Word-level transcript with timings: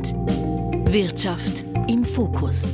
Welt. 0.00 0.92
Wirtschaft 0.92 1.64
im 1.88 2.04
Fokus. 2.04 2.72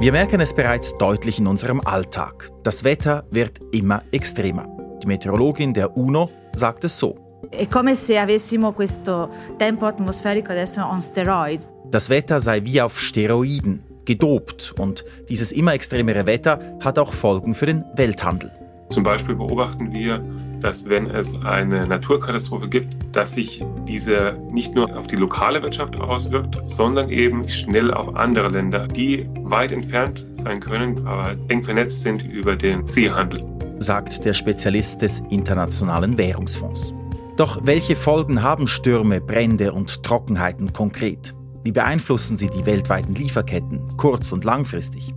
Wir 0.00 0.12
merken 0.12 0.40
es 0.40 0.54
bereits 0.54 0.96
deutlich 0.96 1.38
in 1.38 1.46
unserem 1.46 1.80
Alltag. 1.80 2.50
Das 2.62 2.84
Wetter 2.84 3.24
wird 3.30 3.58
immer 3.72 4.02
extremer. 4.12 4.66
Die 5.02 5.06
Meteorologin 5.06 5.74
der 5.74 5.96
UNO 5.96 6.30
sagt 6.54 6.84
es 6.84 6.98
so. 6.98 7.16
È 7.50 7.66
come 7.68 7.94
se 7.94 8.18
avessimo 8.18 8.72
questo 8.72 9.28
tempo 9.58 9.86
atmosferico 9.86 10.52
adesso 10.52 10.82
on 10.82 11.02
steroids. 11.02 11.68
Das 11.90 12.08
Wetter 12.08 12.38
sei 12.40 12.62
wie 12.64 12.80
auf 12.80 13.00
Steroiden, 13.00 13.82
gedopt 14.04 14.74
und 14.78 15.04
dieses 15.28 15.52
immer 15.52 15.74
extremere 15.74 16.26
Wetter 16.26 16.60
hat 16.80 16.98
auch 16.98 17.12
Folgen 17.12 17.54
für 17.54 17.66
den 17.66 17.84
Welthandel. 17.96 18.50
Zum 18.90 19.04
Beispiel 19.04 19.36
beobachten 19.36 19.92
wir, 19.92 20.20
dass 20.60 20.88
wenn 20.88 21.08
es 21.08 21.40
eine 21.42 21.86
Naturkatastrophe 21.86 22.68
gibt, 22.68 22.92
dass 23.12 23.34
sich 23.34 23.64
diese 23.86 24.36
nicht 24.50 24.74
nur 24.74 24.94
auf 24.96 25.06
die 25.06 25.16
lokale 25.16 25.62
Wirtschaft 25.62 26.00
auswirkt, 26.00 26.56
sondern 26.68 27.08
eben 27.08 27.48
schnell 27.48 27.94
auf 27.94 28.14
andere 28.16 28.48
Länder, 28.48 28.86
die 28.88 29.24
weit 29.44 29.72
entfernt 29.72 30.24
sein 30.42 30.60
können, 30.60 31.06
aber 31.06 31.36
eng 31.48 31.62
vernetzt 31.62 32.02
sind 32.02 32.22
über 32.24 32.56
den 32.56 32.84
Seehandel. 32.84 33.44
Sagt 33.78 34.24
der 34.24 34.34
Spezialist 34.34 35.00
des 35.02 35.20
Internationalen 35.30 36.18
Währungsfonds. 36.18 36.92
Doch 37.36 37.60
welche 37.64 37.96
Folgen 37.96 38.42
haben 38.42 38.66
Stürme, 38.66 39.20
Brände 39.20 39.72
und 39.72 40.02
Trockenheiten 40.02 40.72
konkret? 40.72 41.32
Wie 41.62 41.72
beeinflussen 41.72 42.36
sie 42.36 42.48
die 42.48 42.66
weltweiten 42.66 43.14
Lieferketten, 43.14 43.80
kurz- 43.96 44.32
und 44.32 44.44
langfristig? 44.44 45.14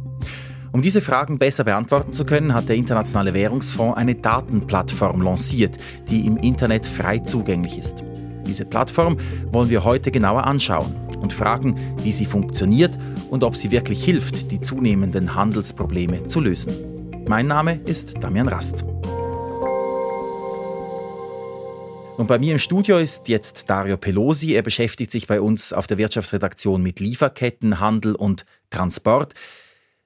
Um 0.74 0.82
diese 0.82 1.02
Fragen 1.02 1.38
besser 1.38 1.66
beantworten 1.66 2.14
zu 2.14 2.26
können, 2.26 2.56
hat 2.56 2.68
der 2.68 2.76
Internationale 2.76 3.36
Währungsfonds 3.36 3.96
eine 3.96 4.16
Datenplattform 4.16 5.22
lanciert, 5.22 5.78
die 6.10 6.26
im 6.26 6.36
Internet 6.36 6.88
frei 6.88 7.20
zugänglich 7.20 7.78
ist. 7.78 8.04
Diese 8.44 8.66
Plattform 8.66 9.18
wollen 9.52 9.70
wir 9.70 9.84
heute 9.84 10.10
genauer 10.10 10.46
anschauen 10.46 10.96
und 11.22 11.32
fragen, 11.32 11.78
wie 12.02 12.12
sie 12.12 12.26
funktioniert 12.26 12.98
und 13.30 13.44
ob 13.44 13.56
sie 13.56 13.70
wirklich 13.70 14.04
hilft, 14.04 14.50
die 14.52 14.60
zunehmenden 14.62 15.36
Handelsprobleme 15.36 16.26
zu 16.26 16.42
lösen. 16.42 16.74
Mein 17.28 17.46
Name 17.46 17.80
ist 17.86 18.24
Damian 18.24 18.48
Rast. 18.48 18.84
Und 22.18 22.26
bei 22.28 22.40
mir 22.40 22.54
im 22.54 22.60
Studio 22.60 22.98
ist 22.98 23.28
jetzt 23.28 23.70
Dario 23.70 23.98
Pelosi. 23.98 24.54
Er 24.54 24.64
beschäftigt 24.64 25.12
sich 25.12 25.28
bei 25.28 25.40
uns 25.40 25.72
auf 25.72 25.86
der 25.86 26.00
Wirtschaftsredaktion 26.00 26.82
mit 26.82 27.00
Lieferketten, 27.00 27.80
Handel 27.80 28.16
und 28.16 28.44
Transport. 28.72 29.36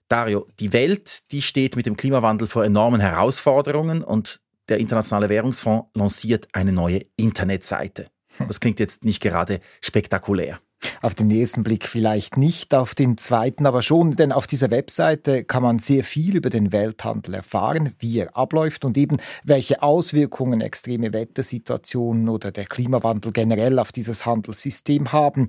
Dario, 0.08 0.47
die 0.59 0.73
Welt, 0.73 1.31
die 1.31 1.41
steht 1.41 1.75
mit 1.75 1.86
dem 1.86 1.97
Klimawandel 1.97 2.47
vor 2.47 2.63
enormen 2.63 3.02
Herausforderungen 3.02 4.03
und 4.03 4.41
der 4.69 4.80
Internationale 4.80 5.30
Währungsfonds 5.30 5.89
lanciert 5.94 6.47
eine 6.53 6.72
neue 6.72 7.02
Internetseite. 7.16 8.08
Das 8.47 8.59
klingt 8.59 8.80
jetzt 8.80 9.03
nicht 9.03 9.22
gerade 9.22 9.59
spektakulär. 9.81 10.59
Auf 11.02 11.16
den 11.16 11.31
ersten 11.31 11.63
Blick 11.63 11.88
vielleicht 11.88 12.38
nicht, 12.38 12.75
auf 12.75 12.94
den 12.94 13.17
zweiten 13.17 13.66
aber 13.66 13.81
schon, 13.81 14.16
denn 14.16 14.31
auf 14.31 14.45
dieser 14.45 14.69
Webseite 14.69 15.44
kann 15.44 15.63
man 15.63 15.80
sehr 15.80 16.03
viel 16.03 16.35
über 16.35 16.52
den 16.52 16.72
Welthandel 16.72 17.33
erfahren, 17.33 17.94
wie 18.00 18.19
er 18.19 18.38
abläuft 18.38 18.85
und 18.85 18.95
eben 18.97 19.17
welche 19.44 19.81
Auswirkungen 19.81 20.61
extreme 20.61 21.13
Wettersituationen 21.13 22.30
oder 22.30 22.52
der 22.52 22.66
Klimawandel 22.66 23.31
generell 23.31 23.80
auf 23.80 23.91
dieses 23.91 24.25
Handelssystem 24.25 25.11
haben. 25.11 25.47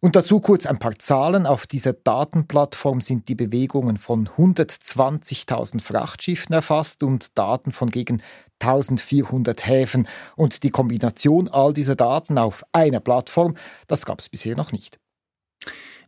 Und 0.00 0.14
dazu 0.14 0.38
kurz 0.38 0.64
ein 0.64 0.78
paar 0.78 0.96
Zahlen. 0.96 1.44
Auf 1.44 1.66
dieser 1.66 1.92
Datenplattform 1.92 3.00
sind 3.00 3.28
die 3.28 3.34
Bewegungen 3.34 3.96
von 3.96 4.28
120.000 4.28 5.82
Frachtschiffen 5.82 6.54
erfasst 6.54 7.02
und 7.02 7.36
Daten 7.36 7.72
von 7.72 7.90
gegen 7.90 8.22
1400 8.60 9.66
Häfen. 9.66 10.06
Und 10.36 10.62
die 10.62 10.70
Kombination 10.70 11.48
all 11.48 11.72
dieser 11.72 11.96
Daten 11.96 12.38
auf 12.38 12.64
einer 12.72 13.00
Plattform, 13.00 13.56
das 13.88 14.06
gab 14.06 14.20
es 14.20 14.28
bisher 14.28 14.56
noch 14.56 14.70
nicht. 14.70 15.00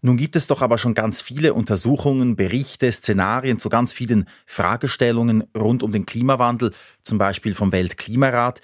Nun 0.02 0.16
gibt 0.16 0.36
es 0.36 0.46
doch 0.46 0.62
aber 0.62 0.78
schon 0.78 0.94
ganz 0.94 1.20
viele 1.20 1.52
Untersuchungen, 1.52 2.36
Berichte, 2.36 2.90
Szenarien 2.92 3.58
zu 3.58 3.68
ganz 3.68 3.92
vielen 3.92 4.28
Fragestellungen 4.46 5.44
rund 5.54 5.82
um 5.82 5.90
den 5.90 6.06
Klimawandel, 6.06 6.72
zum 7.02 7.18
Beispiel 7.18 7.56
vom 7.56 7.72
Weltklimarat. 7.72 8.60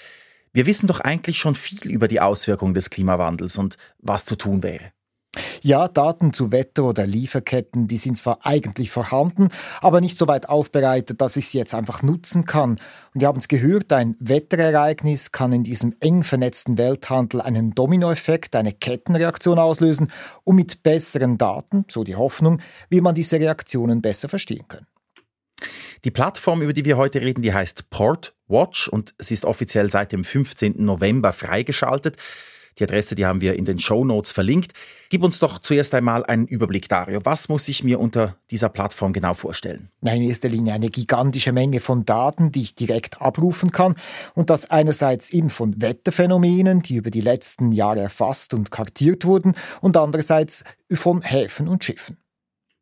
Wir 0.52 0.66
wissen 0.66 0.86
doch 0.86 1.00
eigentlich 1.00 1.38
schon 1.38 1.56
viel 1.56 1.90
über 1.90 2.06
die 2.06 2.20
Auswirkungen 2.20 2.74
des 2.74 2.90
Klimawandels 2.90 3.58
und 3.58 3.76
was 3.98 4.24
zu 4.24 4.36
tun 4.36 4.62
wäre. 4.62 4.92
Ja, 5.62 5.88
Daten 5.88 6.32
zu 6.32 6.52
Wetter- 6.52 6.84
oder 6.84 7.06
Lieferketten, 7.06 7.88
die 7.88 7.96
sind 7.96 8.18
zwar 8.18 8.44
eigentlich 8.44 8.90
vorhanden, 8.90 9.48
aber 9.80 10.00
nicht 10.00 10.16
so 10.16 10.28
weit 10.28 10.48
aufbereitet, 10.48 11.20
dass 11.20 11.36
ich 11.36 11.48
sie 11.48 11.58
jetzt 11.58 11.74
einfach 11.74 12.02
nutzen 12.02 12.44
kann. 12.44 12.72
Und 13.14 13.20
wir 13.20 13.28
haben 13.28 13.38
es 13.38 13.48
gehört, 13.48 13.92
ein 13.92 14.16
Wetterereignis 14.18 15.32
kann 15.32 15.52
in 15.52 15.62
diesem 15.62 15.94
eng 16.00 16.22
vernetzten 16.22 16.78
Welthandel 16.78 17.40
einen 17.40 17.74
Dominoeffekt, 17.74 18.56
eine 18.56 18.72
Kettenreaktion 18.72 19.58
auslösen 19.58 20.12
und 20.44 20.56
mit 20.56 20.82
besseren 20.82 21.38
Daten, 21.38 21.84
so 21.88 22.04
die 22.04 22.16
Hoffnung, 22.16 22.60
wie 22.88 23.00
man 23.00 23.14
diese 23.14 23.38
Reaktionen 23.38 24.02
besser 24.02 24.28
verstehen 24.28 24.66
können. 24.68 24.86
Die 26.04 26.10
Plattform, 26.10 26.62
über 26.62 26.72
die 26.72 26.84
wir 26.84 26.96
heute 26.96 27.20
reden, 27.20 27.42
die 27.42 27.52
heißt 27.52 27.90
Port 27.90 28.34
Watch 28.48 28.88
und 28.88 29.14
sie 29.18 29.34
ist 29.34 29.44
offiziell 29.44 29.90
seit 29.90 30.12
dem 30.12 30.24
15. 30.24 30.74
November 30.76 31.32
freigeschaltet. 31.32 32.16
Die 32.78 32.84
Adresse, 32.84 33.14
die 33.14 33.24
haben 33.24 33.40
wir 33.40 33.54
in 33.54 33.64
den 33.64 33.78
Show 33.78 34.04
Notes 34.04 34.32
verlinkt. 34.32 34.72
Gib 35.08 35.22
uns 35.22 35.38
doch 35.38 35.58
zuerst 35.58 35.94
einmal 35.94 36.26
einen 36.26 36.46
Überblick, 36.46 36.88
Dario. 36.88 37.20
Was 37.24 37.48
muss 37.48 37.68
ich 37.68 37.82
mir 37.82 37.98
unter 37.98 38.36
dieser 38.50 38.68
Plattform 38.68 39.12
genau 39.12 39.34
vorstellen? 39.34 39.90
In 40.02 40.22
erster 40.22 40.48
Linie 40.48 40.74
eine 40.74 40.90
gigantische 40.90 41.52
Menge 41.52 41.80
von 41.80 42.04
Daten, 42.04 42.52
die 42.52 42.62
ich 42.62 42.74
direkt 42.74 43.22
abrufen 43.22 43.70
kann. 43.70 43.94
Und 44.34 44.50
das 44.50 44.70
einerseits 44.70 45.30
eben 45.30 45.48
von 45.48 45.80
Wetterphänomenen, 45.80 46.82
die 46.82 46.96
über 46.96 47.10
die 47.10 47.20
letzten 47.22 47.72
Jahre 47.72 48.00
erfasst 48.00 48.52
und 48.52 48.70
kartiert 48.70 49.24
wurden, 49.24 49.54
und 49.80 49.96
andererseits 49.96 50.64
von 50.92 51.22
Häfen 51.22 51.68
und 51.68 51.84
Schiffen. 51.84 52.18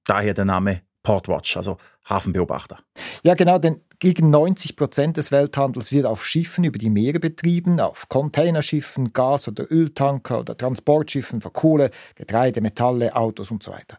Daher 0.05 0.35
der 0.35 0.45
Name 0.45 0.83
Portwatch, 1.03 1.57
also 1.57 1.77
Hafenbeobachter. 2.05 2.81
Ja, 3.23 3.35
genau, 3.35 3.59
denn 3.59 3.81
gegen 3.99 4.31
90 4.31 4.77
Prozent 4.77 5.17
des 5.17 5.33
Welthandels 5.33 5.93
wird 5.93 6.07
auf 6.07 6.27
Schiffen 6.27 6.65
über 6.65 6.79
die 6.79 6.91
Meere 6.91 7.21
betrieben, 7.21 7.81
auf 7.81 8.09
Containerschiffen, 8.09 9.13
Gas- 9.13 9.49
oder 9.49 9.71
Öltanker 9.71 10.41
oder 10.41 10.57
Transportschiffen 10.57 11.41
für 11.41 11.51
Kohle, 11.51 11.91
Getreide, 12.15 12.61
Metalle, 12.61 13.17
Autos 13.17 13.51
und 13.51 13.63
so 13.63 13.73
weiter. 13.73 13.99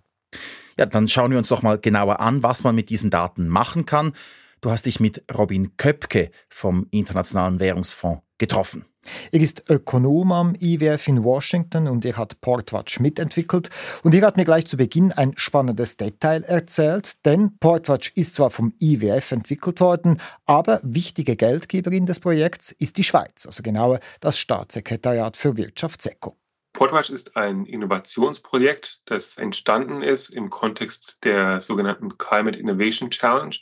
Ja, 0.77 0.85
dann 0.85 1.07
schauen 1.07 1.31
wir 1.31 1.38
uns 1.38 1.47
doch 1.47 1.61
mal 1.61 1.79
genauer 1.79 2.19
an, 2.19 2.44
was 2.44 2.63
man 2.63 2.75
mit 2.75 2.89
diesen 2.89 3.09
Daten 3.09 3.47
machen 3.47 3.85
kann. 3.85 4.13
Du 4.61 4.71
hast 4.71 4.85
dich 4.85 4.99
mit 4.99 5.23
Robin 5.33 5.77
Köpke 5.77 6.31
vom 6.49 6.88
Internationalen 6.91 7.59
Währungsfonds 7.59 8.25
getroffen. 8.38 8.85
Er 9.31 9.40
ist 9.40 9.69
Ökonom 9.69 10.31
am 10.31 10.56
IWF 10.59 11.07
in 11.07 11.23
Washington 11.23 11.88
und 11.88 12.06
er 12.06 12.18
hat 12.18 12.41
Portwatch 12.41 13.00
mitentwickelt. 13.00 13.69
Und 14.03 14.16
er 14.16 14.25
hat 14.25 14.38
mir 14.38 14.46
gleich 14.46 14.66
zu 14.66 14.78
Beginn 14.78 15.12
ein 15.12 15.34
spannendes 15.35 15.97
Detail 15.97 16.44
erzählt, 16.44 17.25
denn 17.25 17.57
Portwatch 17.59 18.12
ist 18.16 18.35
zwar 18.35 18.50
vom 18.50 18.74
IWF 18.79 19.31
entwickelt 19.31 19.79
worden, 19.79 20.19
aber 20.45 20.79
wichtige 20.84 21.35
Geldgeberin 21.35 22.06
des 22.06 22.19
Projekts 22.19 22.72
ist 22.72 22.97
die 22.97 23.03
Schweiz, 23.03 23.45
also 23.45 23.62
genauer 23.63 24.00
das 24.19 24.40
Staatssekretariat 24.40 25.38
für 25.38 25.57
Wirtschaft 25.57 26.01
SECO. 26.01 26.38
Portwatch 26.74 27.09
ist 27.09 27.38
ein 27.38 27.66
Innovationsprojekt, 27.66 29.00
das 29.06 29.38
entstanden 29.38 30.01
ist 30.01 30.29
im 30.29 30.50
Kontext 30.50 31.19
der 31.24 31.62
sogenannten 31.62 32.18
Climate 32.18 32.59
Innovation 32.59 33.09
Challenge. 33.09 33.56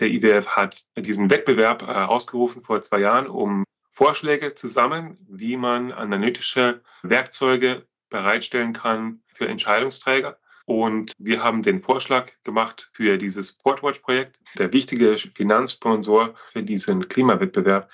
Der 0.00 0.08
IWF 0.08 0.48
hat 0.48 0.84
diesen 0.98 1.30
Wettbewerb 1.30 1.82
äh, 1.82 1.86
ausgerufen 1.86 2.62
vor 2.62 2.82
zwei 2.82 3.00
Jahren, 3.00 3.26
um 3.26 3.64
Vorschläge 3.98 4.54
zusammen, 4.54 5.18
wie 5.28 5.56
man 5.56 5.90
analytische 5.90 6.82
Werkzeuge 7.02 7.88
bereitstellen 8.10 8.72
kann 8.72 9.22
für 9.26 9.48
Entscheidungsträger. 9.48 10.38
Und 10.66 11.10
wir 11.18 11.42
haben 11.42 11.62
den 11.62 11.80
Vorschlag 11.80 12.30
gemacht 12.44 12.90
für 12.92 13.18
dieses 13.18 13.58
Portwatch-Projekt. 13.58 14.38
Der 14.56 14.72
wichtige 14.72 15.18
Finanzsponsor 15.18 16.36
für 16.52 16.62
diesen 16.62 17.08
Klimawettbewerb 17.08 17.90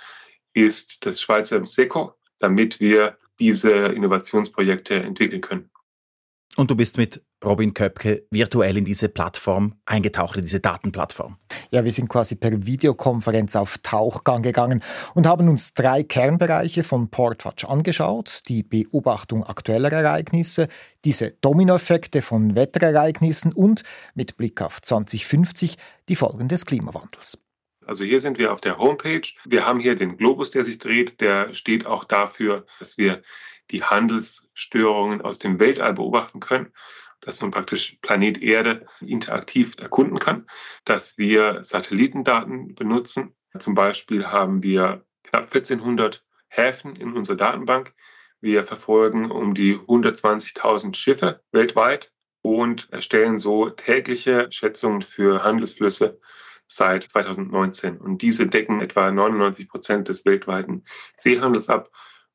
ist 0.52 1.06
das 1.06 1.22
Schweizer 1.22 1.66
SECO, 1.66 2.14
damit 2.38 2.80
wir 2.80 3.16
diese 3.38 3.70
Innovationsprojekte 3.70 4.96
entwickeln 4.96 5.40
können. 5.40 5.70
Und 6.56 6.70
du 6.70 6.76
bist 6.76 6.98
mit 6.98 7.20
Robin 7.44 7.74
Köpke 7.74 8.26
virtuell 8.30 8.76
in 8.76 8.84
diese 8.84 9.08
Plattform 9.08 9.74
eingetaucht, 9.86 10.36
in 10.36 10.42
diese 10.42 10.60
Datenplattform. 10.60 11.36
Ja, 11.72 11.84
wir 11.84 11.90
sind 11.90 12.08
quasi 12.08 12.36
per 12.36 12.64
Videokonferenz 12.64 13.56
auf 13.56 13.78
Tauchgang 13.78 14.42
gegangen 14.42 14.80
und 15.14 15.26
haben 15.26 15.48
uns 15.48 15.74
drei 15.74 16.04
Kernbereiche 16.04 16.84
von 16.84 17.10
Portwatch 17.10 17.64
angeschaut. 17.64 18.42
Die 18.48 18.62
Beobachtung 18.62 19.42
aktueller 19.42 19.90
Ereignisse, 19.90 20.68
diese 21.04 21.32
Dominoeffekte 21.40 22.22
von 22.22 22.54
Wetterereignissen 22.54 23.52
und 23.52 23.82
mit 24.14 24.36
Blick 24.36 24.62
auf 24.62 24.80
2050 24.80 25.76
die 26.08 26.16
Folgen 26.16 26.46
des 26.46 26.66
Klimawandels. 26.66 27.40
Also 27.86 28.04
hier 28.04 28.20
sind 28.20 28.38
wir 28.38 28.52
auf 28.52 28.60
der 28.60 28.78
Homepage. 28.78 29.28
Wir 29.44 29.66
haben 29.66 29.80
hier 29.80 29.96
den 29.96 30.16
Globus, 30.16 30.50
der 30.50 30.64
sich 30.64 30.78
dreht. 30.78 31.20
Der 31.20 31.52
steht 31.52 31.84
auch 31.84 32.04
dafür, 32.04 32.64
dass 32.78 32.96
wir 32.96 33.22
die 33.70 33.82
Handelsstörungen 33.82 35.22
aus 35.22 35.38
dem 35.38 35.60
Weltall 35.60 35.94
beobachten 35.94 36.40
können, 36.40 36.72
dass 37.20 37.40
man 37.40 37.50
praktisch 37.50 37.98
Planet 38.02 38.42
Erde 38.42 38.86
interaktiv 39.00 39.74
erkunden 39.80 40.18
kann, 40.18 40.46
dass 40.84 41.16
wir 41.18 41.62
Satellitendaten 41.62 42.74
benutzen. 42.74 43.34
Zum 43.58 43.74
Beispiel 43.74 44.26
haben 44.26 44.62
wir 44.62 45.04
knapp 45.22 45.44
1400 45.44 46.24
Häfen 46.48 46.96
in 46.96 47.16
unserer 47.16 47.36
Datenbank. 47.36 47.94
Wir 48.40 48.64
verfolgen 48.64 49.30
um 49.30 49.54
die 49.54 49.76
120.000 49.76 50.94
Schiffe 50.94 51.42
weltweit 51.50 52.12
und 52.42 52.92
erstellen 52.92 53.38
so 53.38 53.70
tägliche 53.70 54.48
Schätzungen 54.50 55.00
für 55.00 55.42
Handelsflüsse 55.42 56.20
seit 56.66 57.04
2019. 57.04 57.98
Und 57.98 58.20
diese 58.20 58.46
decken 58.46 58.80
etwa 58.80 59.10
99 59.10 59.68
Prozent 59.68 60.08
des 60.08 60.26
weltweiten 60.26 60.84
Seehandels 61.16 61.68
ab 61.68 61.90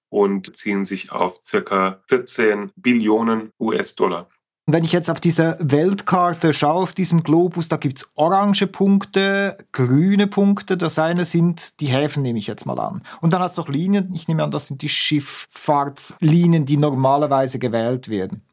und 0.10 0.56
ziehen 0.58 0.86
sich 0.86 1.12
auf 1.12 1.38
circa 1.44 2.00
14 2.08 2.72
Billionen 2.76 3.52
US-Dollar. 3.60 4.28
Wenn 4.72 4.84
ich 4.84 4.92
jetzt 4.92 5.10
auf 5.10 5.20
diese 5.20 5.58
Weltkarte 5.60 6.54
schaue, 6.54 6.84
auf 6.84 6.94
diesem 6.94 7.24
Globus, 7.24 7.70
da 7.70 7.78
gibt 7.78 7.98
es 7.98 8.12
orange 8.14 8.68
Punkte, 8.68 9.58
grüne 9.72 10.28
Punkte. 10.28 10.78
Das 10.78 11.00
eine 11.00 11.26
sind 11.26 11.80
die 11.80 11.88
Häfen, 11.88 12.22
nehme 12.22 12.38
ich 12.38 12.46
jetzt 12.46 12.68
mal 12.68 12.80
an. 12.80 13.02
Und 13.20 13.34
dann 13.34 13.42
hat 13.42 13.50
es 13.50 13.58
noch 13.58 13.68
Linien, 13.68 14.12
ich 14.14 14.28
nehme 14.28 14.44
an, 14.44 14.52
das 14.52 14.68
sind 14.68 14.84
die 14.84 14.90
Schifffahrtslinien, 14.90 16.68
die 16.68 16.78
normalerweise 16.78 17.58
gewählt 17.58 18.10
werden. 18.10 18.44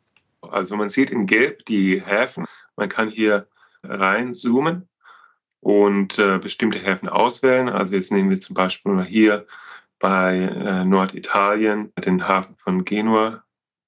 Also 0.41 0.77
man 0.77 0.89
sieht 0.89 1.11
in 1.11 1.27
Gelb 1.27 1.67
die 1.67 2.01
Häfen. 2.03 2.47
Man 2.77 2.89
kann 2.89 3.11
hier 3.11 3.47
reinzoomen 3.83 4.89
und 5.61 6.19
äh, 6.19 6.39
bestimmte 6.39 6.79
Häfen 6.79 7.11
auswählen. 7.11 7.69
Also 7.69 7.95
jetzt 7.95 8.11
nehmen 8.11 8.31
wir 8.31 8.41
zum 8.41 8.55
Beispiel 8.55 8.93
mal 8.93 9.05
hier 9.05 9.47
bei 9.99 10.37
äh, 10.39 10.85
Norditalien 10.85 11.93
den 12.05 12.27
Hafen 12.27 12.57
von 12.57 12.85
Genua. 12.85 13.45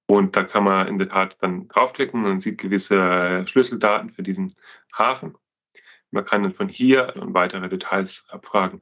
Und 0.06 0.36
da 0.36 0.44
kann 0.44 0.64
man 0.64 0.88
in 0.88 0.98
der 0.98 1.08
Tat 1.08 1.36
dann 1.42 1.68
draufklicken 1.68 2.24
und 2.24 2.40
sieht 2.40 2.58
gewisse 2.58 2.98
äh, 2.98 3.46
Schlüsseldaten 3.46 4.08
für 4.08 4.22
diesen 4.22 4.54
Hafen. 4.92 5.36
Man 6.10 6.24
kann 6.24 6.42
dann 6.42 6.54
von 6.54 6.68
hier 6.68 7.14
und 7.16 7.34
weitere 7.34 7.68
Details 7.68 8.26
abfragen. 8.30 8.80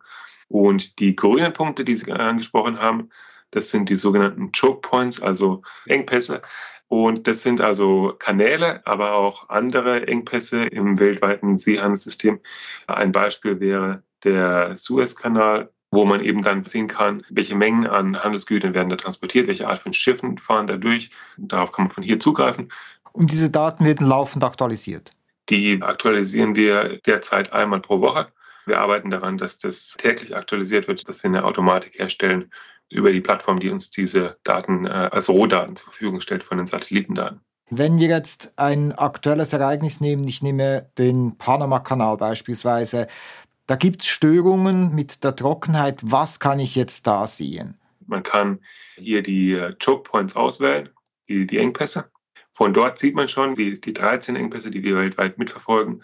Und 0.48 1.00
die 1.00 1.16
grünen 1.16 1.52
Punkte, 1.52 1.84
die 1.84 1.96
Sie 1.96 2.12
angesprochen 2.12 2.80
haben, 2.80 3.10
das 3.50 3.70
sind 3.70 3.88
die 3.88 3.96
sogenannten 3.96 4.52
Choke 4.52 4.88
Points, 4.88 5.20
also 5.20 5.62
Engpässe. 5.86 6.42
Und 6.88 7.26
das 7.26 7.42
sind 7.42 7.60
also 7.60 8.14
Kanäle, 8.16 8.86
aber 8.86 9.14
auch 9.14 9.48
andere 9.48 10.06
Engpässe 10.06 10.62
im 10.62 11.00
weltweiten 11.00 11.58
Seehandelssystem. 11.58 12.40
Ein 12.86 13.10
Beispiel 13.10 13.58
wäre 13.58 14.04
der 14.22 14.76
Suezkanal, 14.76 15.72
wo 15.90 16.04
man 16.04 16.22
eben 16.22 16.42
dann 16.42 16.64
sehen 16.64 16.88
kann, 16.88 17.24
welche 17.30 17.54
Mengen 17.54 17.86
an 17.86 18.22
Handelsgütern 18.22 18.74
werden 18.74 18.90
da 18.90 18.96
transportiert, 18.96 19.46
welche 19.46 19.68
Art 19.68 19.78
von 19.78 19.92
Schiffen 19.92 20.38
fahren 20.38 20.66
da 20.66 20.76
durch. 20.76 21.10
Darauf 21.36 21.72
kann 21.72 21.84
man 21.84 21.90
von 21.90 22.02
hier 22.02 22.18
zugreifen. 22.18 22.70
Und 23.12 23.32
diese 23.32 23.50
Daten 23.50 23.84
werden 23.84 24.06
laufend 24.06 24.44
aktualisiert? 24.44 25.12
Die 25.48 25.80
aktualisieren 25.80 26.56
wir 26.56 27.00
derzeit 27.06 27.52
einmal 27.52 27.80
pro 27.80 28.00
Woche. 28.00 28.28
Wir 28.66 28.80
arbeiten 28.80 29.10
daran, 29.10 29.38
dass 29.38 29.58
das 29.58 29.94
täglich 29.96 30.34
aktualisiert 30.34 30.88
wird, 30.88 31.08
dass 31.08 31.22
wir 31.22 31.28
eine 31.28 31.44
Automatik 31.44 31.98
herstellen 31.98 32.50
über 32.90 33.12
die 33.12 33.20
Plattform, 33.20 33.60
die 33.60 33.70
uns 33.70 33.90
diese 33.90 34.36
Daten 34.42 34.86
äh, 34.86 34.90
als 34.90 35.28
Rohdaten 35.28 35.76
zur 35.76 35.86
Verfügung 35.86 36.20
stellt 36.20 36.42
von 36.42 36.58
den 36.58 36.66
Satellitendaten. 36.66 37.40
Wenn 37.68 37.98
wir 37.98 38.08
jetzt 38.08 38.52
ein 38.58 38.92
aktuelles 38.92 39.52
Ereignis 39.52 40.00
nehmen, 40.00 40.26
ich 40.28 40.40
nehme 40.40 40.88
den 40.98 41.36
Panama-Kanal 41.36 42.16
beispielsweise, 42.16 43.08
da 43.66 43.76
gibt 43.76 44.02
es 44.02 44.08
Störungen 44.08 44.94
mit 44.94 45.24
der 45.24 45.34
Trockenheit. 45.34 46.00
Was 46.02 46.40
kann 46.40 46.58
ich 46.58 46.76
jetzt 46.76 47.06
da 47.06 47.26
sehen? 47.26 47.78
Man 48.06 48.22
kann 48.22 48.60
hier 48.96 49.22
die 49.22 49.52
äh, 49.52 49.74
Choke 49.82 50.08
Points 50.08 50.36
auswählen, 50.36 50.88
die, 51.28 51.46
die 51.46 51.58
Engpässe. 51.58 52.10
Von 52.52 52.72
dort 52.72 52.98
sieht 52.98 53.14
man 53.14 53.28
schon 53.28 53.54
die, 53.54 53.80
die 53.80 53.92
13 53.92 54.36
Engpässe, 54.36 54.70
die 54.70 54.82
wir 54.82 54.96
weltweit 54.96 55.36
mitverfolgen. 55.38 56.02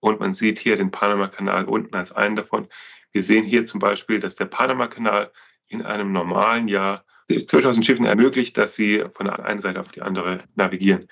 Und 0.00 0.20
man 0.20 0.34
sieht 0.34 0.58
hier 0.58 0.76
den 0.76 0.90
Panama-Kanal 0.90 1.64
unten 1.64 1.94
als 1.94 2.12
einen 2.12 2.36
davon. 2.36 2.68
Wir 3.12 3.22
sehen 3.22 3.44
hier 3.44 3.64
zum 3.64 3.80
Beispiel, 3.80 4.18
dass 4.18 4.36
der 4.36 4.46
Panama-Kanal 4.46 5.30
in 5.68 5.80
einem 5.80 6.12
normalen 6.12 6.68
Jahr 6.68 7.04
2000 7.28 7.86
Schiffen 7.86 8.04
ermöglicht, 8.04 8.58
dass 8.58 8.76
sie 8.76 9.04
von 9.12 9.26
der 9.26 9.42
einen 9.46 9.60
Seite 9.60 9.80
auf 9.80 9.88
die 9.88 10.02
andere 10.02 10.44
navigieren. 10.56 11.08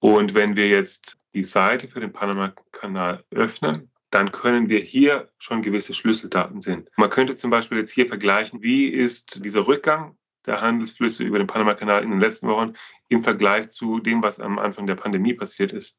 Und 0.00 0.34
wenn 0.34 0.56
wir 0.56 0.68
jetzt 0.68 1.18
die 1.34 1.44
Seite 1.44 1.86
für 1.86 2.00
den 2.00 2.12
Panama-Kanal 2.12 3.22
öffnen, 3.30 3.91
dann 4.12 4.30
können 4.30 4.68
wir 4.68 4.80
hier 4.80 5.30
schon 5.38 5.62
gewisse 5.62 5.94
Schlüsseldaten 5.94 6.60
sehen. 6.60 6.86
Man 6.96 7.10
könnte 7.10 7.34
zum 7.34 7.50
Beispiel 7.50 7.78
jetzt 7.78 7.92
hier 7.92 8.06
vergleichen, 8.06 8.62
wie 8.62 8.86
ist 8.86 9.42
dieser 9.44 9.66
Rückgang 9.66 10.16
der 10.46 10.60
Handelsflüsse 10.60 11.24
über 11.24 11.38
den 11.38 11.46
Panama-Kanal 11.46 12.02
in 12.02 12.10
den 12.10 12.20
letzten 12.20 12.46
Wochen 12.48 12.74
im 13.08 13.22
Vergleich 13.22 13.70
zu 13.70 14.00
dem, 14.00 14.22
was 14.22 14.38
am 14.38 14.58
Anfang 14.58 14.86
der 14.86 14.96
Pandemie 14.96 15.34
passiert 15.34 15.72
ist. 15.72 15.98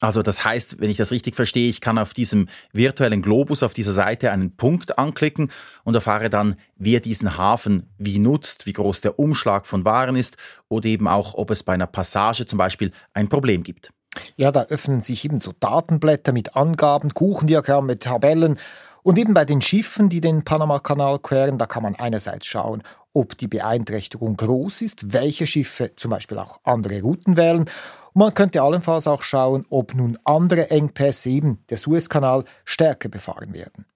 Also 0.00 0.22
das 0.22 0.44
heißt, 0.44 0.80
wenn 0.80 0.90
ich 0.90 0.98
das 0.98 1.10
richtig 1.10 1.34
verstehe, 1.34 1.68
ich 1.68 1.80
kann 1.80 1.98
auf 1.98 2.12
diesem 2.12 2.48
virtuellen 2.72 3.22
Globus 3.22 3.62
auf 3.62 3.74
dieser 3.74 3.92
Seite 3.92 4.30
einen 4.30 4.56
Punkt 4.56 4.98
anklicken 4.98 5.50
und 5.84 5.94
erfahre 5.94 6.30
dann, 6.30 6.54
wer 6.76 7.00
diesen 7.00 7.36
Hafen 7.36 7.88
wie 7.98 8.18
nutzt, 8.18 8.66
wie 8.66 8.74
groß 8.74 9.00
der 9.00 9.18
Umschlag 9.18 9.66
von 9.66 9.84
Waren 9.84 10.14
ist 10.14 10.36
oder 10.68 10.86
eben 10.86 11.08
auch, 11.08 11.34
ob 11.34 11.50
es 11.50 11.64
bei 11.64 11.72
einer 11.72 11.88
Passage 11.88 12.46
zum 12.46 12.58
Beispiel 12.58 12.90
ein 13.12 13.28
Problem 13.28 13.64
gibt. 13.64 13.90
Ja, 14.36 14.52
da 14.52 14.64
öffnen 14.64 15.00
sich 15.00 15.24
eben 15.24 15.40
so 15.40 15.52
Datenblätter 15.58 16.32
mit 16.32 16.56
Angaben, 16.56 17.14
Kuchendiagramme, 17.14 17.98
Tabellen. 17.98 18.58
Und 19.02 19.18
eben 19.18 19.34
bei 19.34 19.44
den 19.44 19.62
Schiffen, 19.62 20.08
die 20.08 20.20
den 20.20 20.44
Panama-Kanal 20.44 21.20
queren, 21.20 21.58
da 21.58 21.66
kann 21.66 21.82
man 21.82 21.94
einerseits 21.94 22.46
schauen, 22.46 22.82
ob 23.12 23.38
die 23.38 23.48
Beeinträchtigung 23.48 24.36
groß 24.36 24.82
ist, 24.82 25.12
welche 25.12 25.46
Schiffe 25.46 25.94
zum 25.96 26.10
Beispiel 26.10 26.38
auch 26.38 26.60
andere 26.64 27.00
Routen 27.00 27.36
wählen. 27.36 27.60
Und 27.60 27.70
man 28.14 28.34
könnte 28.34 28.62
allenfalls 28.62 29.06
auch 29.06 29.22
schauen, 29.22 29.64
ob 29.70 29.94
nun 29.94 30.18
andere 30.24 30.70
Engpässe, 30.70 31.30
eben 31.30 31.58
der 31.70 31.78
Suezkanal, 31.78 32.44
stärker 32.64 33.08
befahren 33.08 33.52
werden. 33.54 33.86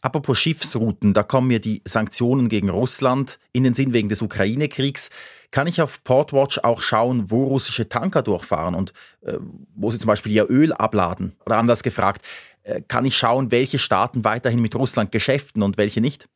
Apropos 0.00 0.38
Schiffsrouten, 0.38 1.14
da 1.14 1.22
kommen 1.22 1.48
mir 1.48 1.60
die 1.60 1.82
Sanktionen 1.84 2.48
gegen 2.48 2.70
Russland 2.70 3.38
in 3.52 3.64
den 3.64 3.74
Sinn 3.74 3.92
wegen 3.92 4.08
des 4.08 4.22
Ukraine-Kriegs. 4.22 5.10
Kann 5.50 5.66
ich 5.66 5.80
auf 5.80 6.04
Portwatch 6.04 6.58
auch 6.58 6.82
schauen, 6.82 7.30
wo 7.30 7.44
russische 7.44 7.88
Tanker 7.88 8.22
durchfahren 8.22 8.74
und 8.74 8.92
äh, 9.22 9.38
wo 9.74 9.90
sie 9.90 9.98
zum 9.98 10.08
Beispiel 10.08 10.32
ihr 10.32 10.50
Öl 10.50 10.72
abladen? 10.72 11.34
Oder 11.46 11.56
anders 11.56 11.82
gefragt, 11.82 12.22
äh, 12.64 12.82
kann 12.86 13.04
ich 13.04 13.16
schauen, 13.16 13.50
welche 13.50 13.78
Staaten 13.78 14.24
weiterhin 14.24 14.60
mit 14.60 14.74
Russland 14.74 15.10
geschäften 15.10 15.62
und 15.62 15.78
welche 15.78 16.00
nicht? 16.00 16.28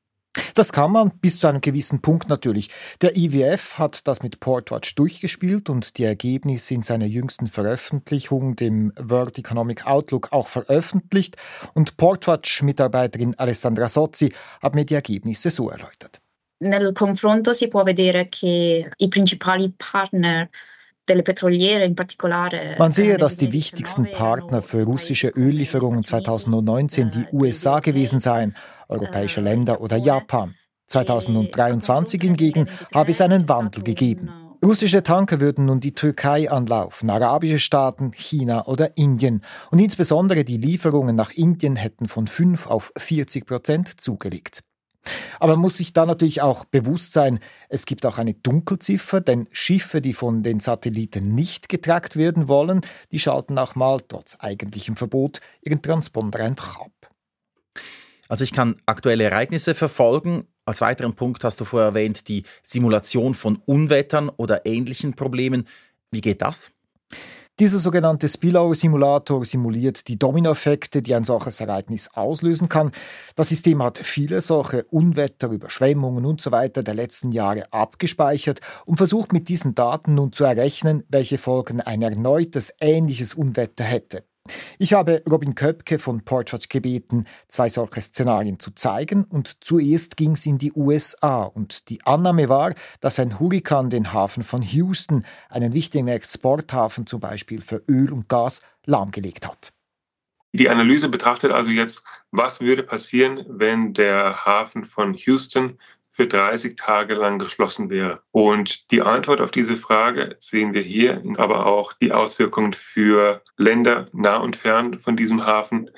Das 0.54 0.72
kann 0.72 0.92
man 0.92 1.10
bis 1.20 1.38
zu 1.38 1.46
einem 1.46 1.60
gewissen 1.60 2.00
Punkt 2.00 2.28
natürlich. 2.28 2.70
Der 3.02 3.16
IWF 3.16 3.78
hat 3.78 4.06
das 4.08 4.22
mit 4.22 4.40
Portwatch 4.40 4.94
durchgespielt 4.94 5.68
und 5.68 5.98
die 5.98 6.04
Ergebnisse 6.04 6.72
in 6.72 6.82
seiner 6.82 7.04
jüngsten 7.04 7.46
Veröffentlichung, 7.46 8.56
dem 8.56 8.92
World 8.98 9.38
Economic 9.38 9.86
Outlook, 9.86 10.32
auch 10.32 10.48
veröffentlicht. 10.48 11.36
Und 11.74 11.98
Portwatch-Mitarbeiterin 11.98 13.38
Alessandra 13.38 13.88
Sozzi 13.88 14.32
hat 14.62 14.74
mir 14.74 14.86
die 14.86 14.94
Ergebnisse 14.94 15.50
so 15.50 15.68
erläutert. 15.68 16.21
Nel 16.62 16.92
confronto 16.92 17.52
si 17.52 17.68
può 17.68 17.82
vedere 17.82 18.28
che 18.28 18.88
i 18.96 19.08
principali 19.08 19.72
partner 19.76 20.48
man 22.78 22.92
sehe, 22.92 23.18
dass 23.18 23.36
die 23.36 23.52
wichtigsten 23.52 24.08
Partner 24.08 24.62
für 24.62 24.84
russische 24.84 25.32
Öllieferungen 25.36 26.04
2019 26.04 27.10
die 27.10 27.26
USA 27.32 27.80
gewesen 27.80 28.20
seien, 28.20 28.54
europäische 28.88 29.40
Länder 29.40 29.80
oder 29.80 29.96
Japan. 29.96 30.54
2023 30.86 32.22
hingegen 32.22 32.68
habe 32.94 33.10
es 33.10 33.20
einen 33.20 33.48
Wandel 33.48 33.82
gegeben. 33.82 34.30
Russische 34.64 35.02
Tanker 35.02 35.40
würden 35.40 35.64
nun 35.64 35.80
die 35.80 35.92
Türkei 35.92 36.48
anlaufen, 36.48 37.10
arabische 37.10 37.58
Staaten, 37.58 38.12
China 38.12 38.66
oder 38.66 38.96
Indien. 38.96 39.42
Und 39.72 39.80
insbesondere 39.80 40.44
die 40.44 40.58
Lieferungen 40.58 41.16
nach 41.16 41.32
Indien 41.32 41.74
hätten 41.74 42.06
von 42.06 42.28
5 42.28 42.68
auf 42.68 42.92
40 42.96 43.44
Prozent 43.44 44.00
zugelegt. 44.00 44.60
Aber 45.40 45.54
man 45.54 45.62
muss 45.62 45.78
sich 45.78 45.92
da 45.92 46.06
natürlich 46.06 46.42
auch 46.42 46.64
bewusst 46.64 47.12
sein, 47.12 47.40
es 47.68 47.86
gibt 47.86 48.06
auch 48.06 48.18
eine 48.18 48.34
Dunkelziffer, 48.34 49.20
denn 49.20 49.48
Schiffe, 49.52 50.00
die 50.00 50.12
von 50.12 50.42
den 50.42 50.60
Satelliten 50.60 51.34
nicht 51.34 51.68
getrackt 51.68 52.16
werden 52.16 52.48
wollen, 52.48 52.82
die 53.10 53.18
schalten 53.18 53.58
auch 53.58 53.74
mal, 53.74 54.00
trotz 54.06 54.36
eigentlichem 54.38 54.96
Verbot, 54.96 55.40
ihren 55.62 55.82
Transponder 55.82 56.40
einfach 56.40 56.80
ab. 56.80 56.92
Also 58.28 58.44
ich 58.44 58.52
kann 58.52 58.80
aktuelle 58.86 59.24
Ereignisse 59.24 59.74
verfolgen. 59.74 60.46
Als 60.64 60.80
weiteren 60.80 61.14
Punkt 61.14 61.44
hast 61.44 61.60
du 61.60 61.64
vorher 61.64 61.88
erwähnt, 61.88 62.28
die 62.28 62.44
Simulation 62.62 63.34
von 63.34 63.56
Unwettern 63.66 64.28
oder 64.28 64.64
ähnlichen 64.64 65.14
Problemen. 65.14 65.66
Wie 66.10 66.20
geht 66.20 66.40
das? 66.40 66.70
Dieser 67.60 67.78
sogenannte 67.78 68.28
Spillover-Simulator 68.28 69.44
simuliert 69.44 70.08
die 70.08 70.18
Dominoeffekte, 70.18 71.02
die 71.02 71.14
ein 71.14 71.22
solches 71.22 71.60
Ereignis 71.60 72.08
auslösen 72.14 72.70
kann. 72.70 72.92
Das 73.36 73.50
System 73.50 73.82
hat 73.82 73.98
viele 73.98 74.40
solche 74.40 74.84
Unwetter, 74.84 75.48
Überschwemmungen 75.48 76.24
usw. 76.24 76.70
So 76.74 76.82
der 76.82 76.94
letzten 76.94 77.30
Jahre 77.30 77.70
abgespeichert 77.70 78.60
und 78.86 78.96
versucht 78.96 79.34
mit 79.34 79.50
diesen 79.50 79.74
Daten 79.74 80.14
nun 80.14 80.32
zu 80.32 80.44
errechnen, 80.44 81.04
welche 81.08 81.36
Folgen 81.36 81.82
ein 81.82 82.00
erneutes 82.00 82.72
ähnliches 82.80 83.34
Unwetter 83.34 83.84
hätte. 83.84 84.24
Ich 84.78 84.94
habe 84.94 85.22
Robin 85.30 85.54
Köpke 85.54 86.00
von 86.00 86.24
Portrait 86.24 86.68
gebeten, 86.68 87.26
zwei 87.46 87.68
solche 87.68 88.00
Szenarien 88.00 88.58
zu 88.58 88.72
zeigen 88.72 89.24
und 89.24 89.64
zuerst 89.64 90.16
ging 90.16 90.32
es 90.32 90.44
in 90.44 90.58
die 90.58 90.72
USA 90.72 91.44
und 91.44 91.88
die 91.88 92.04
Annahme 92.04 92.48
war, 92.48 92.74
dass 93.00 93.20
ein 93.20 93.38
Hurrikan 93.38 93.90
den 93.90 94.12
Hafen 94.12 94.42
von 94.42 94.60
Houston, 94.62 95.24
einen 95.48 95.72
wichtigen 95.72 96.08
Exporthafen 96.08 97.06
zum 97.06 97.20
Beispiel 97.20 97.60
für 97.60 97.84
Öl 97.88 98.12
und 98.12 98.28
Gas, 98.28 98.62
lahmgelegt 98.84 99.46
hat. 99.46 99.72
Die 100.52 100.68
Analyse 100.68 101.08
betrachtet 101.08 101.52
also 101.52 101.70
jetzt, 101.70 102.04
was 102.32 102.60
würde 102.60 102.82
passieren, 102.82 103.46
wenn 103.48 103.94
der 103.94 104.44
Hafen 104.44 104.84
von 104.84 105.14
Houston 105.14 105.78
für 106.12 106.26
30 106.26 106.76
Tage 106.76 107.14
lang 107.14 107.38
geschlossen 107.38 107.88
wäre. 107.88 108.20
Und 108.30 108.90
die 108.90 109.00
Antwort 109.00 109.40
auf 109.40 109.50
diese 109.50 109.78
Frage 109.78 110.36
sehen 110.38 110.74
wir 110.74 110.82
hier, 110.82 111.22
aber 111.38 111.64
auch 111.66 111.94
die 111.94 112.12
Auswirkungen 112.12 112.74
für 112.74 113.42
Länder 113.56 114.04
nah 114.12 114.36
und 114.36 114.54
fern 114.54 115.00
von 115.00 115.16
diesem 115.16 115.44
Hafen 115.46 115.90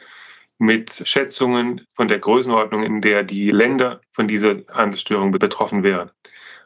mit 0.59 1.03
Schätzungen 1.05 1.85
von 1.95 2.07
der 2.07 2.21
Größenordnung, 2.21 2.85
in 2.85 3.01
der 3.01 3.25
die 3.25 3.51
Länder 3.51 4.01
von 4.13 4.29
dieser 4.29 4.59
Handelsstörung 4.73 5.33
betroffen 5.33 5.83
wären. 5.83 6.13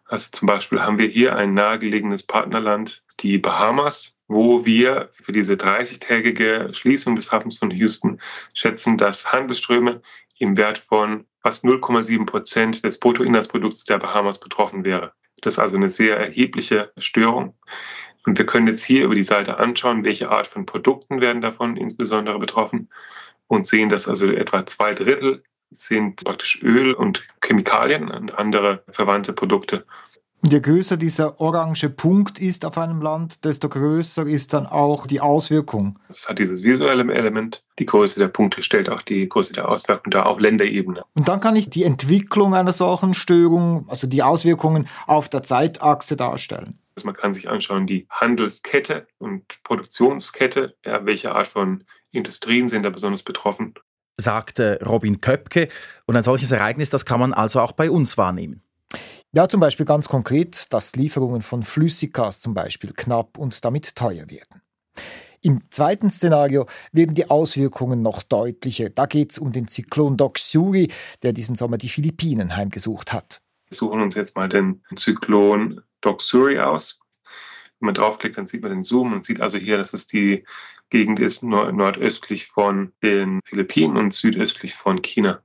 Also 0.05 0.29
zum 0.31 0.47
Beispiel 0.47 0.81
haben 0.81 0.99
wir 0.99 1.09
hier 1.09 1.35
ein 1.35 1.55
nahegelegenes 1.55 2.23
Partnerland, 2.23 3.03
die 3.21 3.39
Bahamas, 3.39 4.19
wo 4.27 4.67
wir 4.67 5.09
für 5.13 5.33
diese 5.33 5.55
30-tägige 5.55 6.75
Schließung 6.75 7.17
des 7.17 7.33
Hafens 7.33 7.59
von 7.59 7.71
Houston 7.71 8.21
schätzen, 8.53 8.99
dass 8.99 9.33
Handelsströme 9.33 10.03
im 10.39 10.57
Wert 10.57 10.79
von 10.79 11.25
fast 11.49 11.65
0,7 11.65 12.27
Prozent 12.27 12.85
des 12.85 13.01
Bruttoinlandsprodukts 13.01 13.85
der 13.85 13.97
Bahamas 13.97 14.39
betroffen 14.39 14.85
wäre. 14.85 15.15
Das 15.41 15.55
ist 15.55 15.59
also 15.59 15.79
eine 15.79 15.89
sehr 15.89 16.19
erhebliche 16.19 16.93
Störung. 16.99 17.55
Und 18.27 18.37
wir 18.37 18.45
können 18.45 18.67
jetzt 18.67 18.85
hier 18.85 19.05
über 19.05 19.15
die 19.15 19.23
Seite 19.23 19.57
anschauen, 19.57 20.05
welche 20.05 20.29
Art 20.29 20.47
von 20.47 20.67
Produkten 20.67 21.23
werden 21.23 21.41
davon 21.41 21.79
insbesondere 21.79 22.39
betroffen 22.39 22.91
und 23.47 23.67
sehen, 23.67 23.89
dass 23.89 24.09
also 24.09 24.31
etwa 24.31 24.67
zwei 24.67 24.93
Drittel 24.93 25.43
sind 25.71 26.23
praktisch 26.23 26.63
Öl 26.63 26.93
und 26.93 27.27
Chemikalien 27.43 28.11
und 28.11 28.39
andere 28.39 28.85
verwandte 28.91 29.33
Produkte. 29.33 29.87
Und 30.41 30.53
je 30.53 30.61
größer 30.61 30.97
dieser 30.97 31.41
orange 31.41 31.89
Punkt 31.89 32.39
ist 32.39 32.65
auf 32.65 32.79
einem 32.79 33.03
Land, 33.03 33.45
desto 33.45 33.69
größer 33.69 34.25
ist 34.27 34.53
dann 34.53 34.67
auch 34.67 35.09
die 35.09 35.21
Auswirkung. 35.21 35.99
Es 36.09 36.29
hat 36.29 36.39
dieses 36.39 36.63
visuelle 36.63 37.13
Element. 37.13 37.65
Die 37.81 37.87
Größe 37.87 38.21
der 38.21 38.29
Punkte 38.29 38.63
stellt 38.63 38.89
auch 38.89 39.03
die 39.03 39.29
Größe 39.29 39.53
der 39.53 39.69
Auswirkung 39.69 40.13
dar 40.13 40.27
auf 40.27 40.39
Länderebene. 40.39 41.05
Und 41.15 41.29
dann 41.29 41.41
kann 41.41 41.57
ich 41.57 41.71
die 41.71 41.83
Entwicklung 41.83 42.55
einer 42.55 42.73
solchen 42.73 43.15
Störung, 43.15 43.87
also 43.89 44.07
die 44.07 44.23
Auswirkungen 44.23 44.87
auf 45.09 45.29
der 45.29 45.43
Zeitachse 45.43 46.17
darstellen. 46.17 46.79
Also 46.95 47.07
man 47.07 47.17
kann 47.17 47.35
sich 47.35 47.49
anschauen, 47.49 47.89
die 47.89 48.07
Handelskette 48.09 49.09
und 49.19 49.63
Produktionskette, 49.65 50.77
ja, 50.85 51.05
welche 51.05 51.33
Art 51.33 51.49
von 51.49 51.85
Industrien 52.13 52.69
sind 52.69 52.85
da 52.85 52.91
besonders 52.91 53.25
betroffen. 53.25 53.75
Sagte 54.17 54.79
Robin 54.85 55.21
Köpke. 55.21 55.69
Und 56.07 56.17
ein 56.17 56.25
solches 56.25 56.51
Ereignis, 56.53 56.91
das 56.91 57.05
kann 57.05 57.21
man 57.21 57.33
also 57.33 57.61
auch 57.61 57.73
bei 57.73 57.91
uns 57.91 58.17
wahrnehmen. 58.19 58.63
Ja, 59.35 59.47
zum 59.47 59.61
Beispiel 59.61 59.85
ganz 59.85 60.09
konkret, 60.09 60.73
dass 60.73 60.97
Lieferungen 60.97 61.43
von 61.43 61.63
Flüssiggas 61.63 62.41
zum 62.41 62.55
Beispiel 62.55 62.95
knapp 62.95 63.37
und 63.37 63.63
damit 63.63 63.95
teuer 63.95 64.31
werden. 64.31 64.63
Im 65.43 65.71
zweiten 65.71 66.11
Szenario 66.11 66.67
werden 66.93 67.15
die 67.15 67.29
Auswirkungen 67.29 68.01
noch 68.01 68.23
deutlicher. 68.23 68.89
Da 68.89 69.05
geht 69.05 69.33
es 69.33 69.39
um 69.39 69.53
den 69.53 69.69
Zyklon 69.69 70.17
Doksuri, 70.17 70.91
der 71.23 71.35
diesen 71.35 71.57
Sommer 71.57 71.77
die 71.77 71.91
Philippinen 71.91 72.57
heimgesucht 72.57 73.13
hat. 73.13 73.41
Wir 73.69 73.77
suchen 73.77 74.01
uns 74.01 74.15
jetzt 74.15 74.35
mal 74.35 74.49
den 74.49 74.83
Zyklon 74.97 75.83
Doksuri 76.01 76.59
aus. 76.61 76.99
Wenn 77.81 77.87
man 77.87 77.95
draufklickt, 77.95 78.39
dann 78.39 78.47
sieht 78.47 78.63
man 78.63 78.73
den 78.73 78.83
Zoom 78.83 79.13
und 79.13 79.27
sieht 79.27 79.43
also 79.43 79.59
hier, 79.59 79.77
dass 79.77 79.93
es 79.93 80.07
die 80.07 80.45
Gegend 80.89 81.21
ist 81.21 81.43
nordöstlich 81.43 82.47
von 82.47 82.93
den 83.03 83.41
Philippinen 83.45 83.99
und 83.99 84.15
südöstlich 84.15 84.75
von 84.75 85.03
China. 85.03 85.43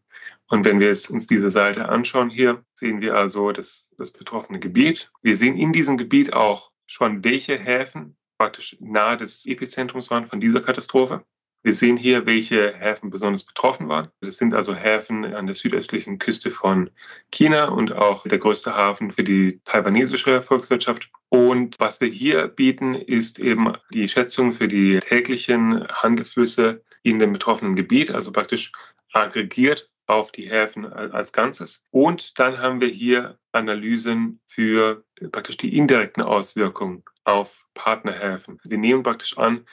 Und 0.54 0.66
wenn 0.66 0.80
wir 0.80 0.90
jetzt 0.90 1.10
uns 1.10 1.26
diese 1.26 1.50
Seite 1.50 1.90
anschauen 1.90 2.30
hier, 2.30 2.64
sehen 2.76 3.02
wir 3.02 3.16
also 3.16 3.52
das, 3.52 3.92
das 3.98 4.12
betroffene 4.12 4.60
Gebiet. 4.60 5.12
Wir 5.24 5.36
sehen 5.36 5.58
in 5.58 5.74
diesem 5.74 5.98
Gebiet 5.98 6.32
auch 6.32 6.70
schon, 6.86 7.24
welche 7.24 7.58
Häfen 7.58 8.16
praktisch 8.38 8.78
nahe 8.80 9.18
des 9.18 9.48
Epizentrums 9.48 10.12
waren 10.12 10.26
von 10.26 10.40
dieser 10.40 10.62
Katastrophe. 10.62 11.26
Wir 11.64 11.74
sehen 11.74 11.98
hier, 11.98 12.28
welche 12.28 12.72
Häfen 12.72 13.10
besonders 13.10 13.44
betroffen 13.44 13.90
waren. 13.90 14.10
Das 14.22 14.38
sind 14.38 14.54
also 14.54 14.76
Häfen 14.76 15.26
an 15.26 15.48
der 15.48 15.56
südöstlichen 15.56 16.20
Küste 16.20 16.52
von 16.52 16.92
China 17.32 17.70
und 17.70 17.92
auch 17.92 18.28
der 18.28 18.38
größte 18.38 18.76
Hafen 18.76 19.10
für 19.10 19.24
die 19.24 19.60
taiwanesische 19.64 20.44
Volkswirtschaft. 20.44 21.10
Und 21.30 21.80
was 21.80 22.00
wir 22.00 22.10
hier 22.10 22.48
bieten, 22.48 22.94
ist 22.94 23.40
eben 23.40 23.74
die 23.92 24.08
Schätzung 24.08 24.54
für 24.54 24.68
die 24.68 25.00
täglichen 25.00 25.88
Handelsflüsse 25.88 26.84
in 27.02 27.18
dem 27.18 27.34
betroffenen 27.34 27.76
Gebiet, 27.76 28.12
also 28.12 28.32
praktisch 28.32 28.72
aggregiert 29.14 29.90
auf 30.08 30.32
die 30.32 30.50
Häfen 30.50 30.86
als 30.86 31.32
Ganzes. 31.32 31.84
Und 31.92 32.40
dann 32.40 32.58
haben 32.60 32.82
wir 32.82 32.90
hier 32.90 33.38
Analysen 33.52 34.40
für 34.46 35.04
praktisch 35.32 35.58
die 35.58 35.78
indirekten 35.78 36.24
Auswirkungen 36.24 37.04
auf 37.24 37.66
Partnerhäfen. 37.74 38.60
Wir 38.64 38.78
nehmen 38.78 39.04
praktisch 39.04 39.38
an, 39.38 39.66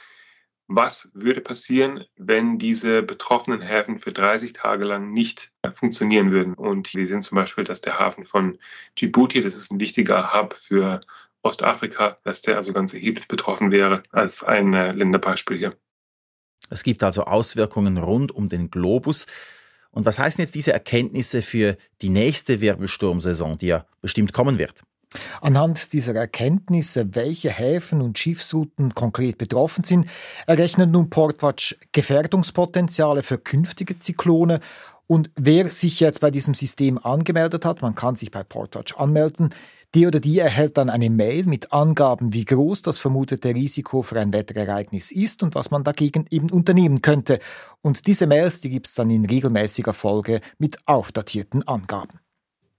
was 0.67 1.11
würde 1.13 1.41
passieren, 1.41 2.05
wenn 2.15 2.57
diese 2.57 3.03
betroffenen 3.03 3.61
Häfen 3.61 3.99
für 3.99 4.13
30 4.13 4.53
Tage 4.53 4.85
lang 4.85 5.11
nicht 5.11 5.51
funktionieren 5.73 6.31
würden. 6.31 6.53
Und 6.53 6.93
wir 6.93 7.05
sehen 7.07 7.21
zum 7.21 7.35
Beispiel, 7.35 7.65
dass 7.65 7.81
der 7.81 7.99
Hafen 7.99 8.23
von 8.23 8.57
Djibouti, 8.97 9.41
das 9.41 9.55
ist 9.55 9.71
ein 9.71 9.81
wichtiger 9.81 10.33
Hub 10.33 10.53
für 10.53 11.01
Ostafrika, 11.41 12.17
dass 12.23 12.41
der 12.41 12.55
also 12.55 12.71
ganz 12.71 12.93
erheblich 12.93 13.27
betroffen 13.27 13.71
wäre, 13.71 14.03
als 14.11 14.43
ein 14.43 14.71
Länderbeispiel 14.71 15.57
hier. 15.57 15.77
Es 16.69 16.83
gibt 16.83 17.03
also 17.03 17.25
Auswirkungen 17.25 17.97
rund 17.97 18.31
um 18.31 18.47
den 18.47 18.71
Globus. 18.71 19.25
Und 19.91 20.05
was 20.05 20.19
heißen 20.19 20.41
jetzt 20.41 20.55
diese 20.55 20.73
Erkenntnisse 20.73 21.41
für 21.41 21.77
die 22.01 22.09
nächste 22.09 22.61
Wirbelsturmsaison, 22.61 23.57
die 23.57 23.67
ja 23.67 23.85
bestimmt 24.01 24.33
kommen 24.33 24.57
wird? 24.57 24.83
Anhand 25.41 25.91
dieser 25.91 26.15
Erkenntnisse, 26.15 27.13
welche 27.15 27.49
Häfen 27.49 28.01
und 28.01 28.17
Schiffsrouten 28.17 28.95
konkret 28.95 29.37
betroffen 29.37 29.83
sind, 29.83 30.07
errechnet 30.47 30.89
nun 30.89 31.09
Portwatch 31.09 31.75
Gefährdungspotenziale 31.91 33.21
für 33.21 33.37
künftige 33.37 33.99
Zyklone. 33.99 34.61
Und 35.07 35.29
wer 35.35 35.69
sich 35.69 35.99
jetzt 35.99 36.21
bei 36.21 36.31
diesem 36.31 36.53
System 36.53 36.97
angemeldet 36.97 37.65
hat, 37.65 37.81
man 37.81 37.95
kann 37.95 38.15
sich 38.15 38.31
bei 38.31 38.43
Portwatch 38.45 38.95
anmelden, 38.95 39.49
die 39.93 40.07
oder 40.07 40.19
die 40.19 40.39
erhält 40.39 40.77
dann 40.77 40.89
eine 40.89 41.09
Mail 41.09 41.45
mit 41.45 41.73
Angaben, 41.73 42.33
wie 42.33 42.45
groß 42.45 42.81
das 42.81 42.97
vermutete 42.97 43.49
Risiko 43.49 44.01
für 44.01 44.19
ein 44.19 44.33
Wetterereignis 44.33 45.11
ist 45.11 45.43
und 45.43 45.55
was 45.55 45.71
man 45.71 45.83
dagegen 45.83 46.25
eben 46.29 46.49
unternehmen 46.49 47.01
könnte. 47.01 47.39
Und 47.81 48.07
diese 48.07 48.27
Mails, 48.27 48.61
die 48.61 48.69
gibt 48.69 48.87
es 48.87 48.95
dann 48.95 49.09
in 49.09 49.25
regelmäßiger 49.25 49.93
Folge 49.93 50.39
mit 50.57 50.77
aufdatierten 50.85 51.67
Angaben. 51.67 52.19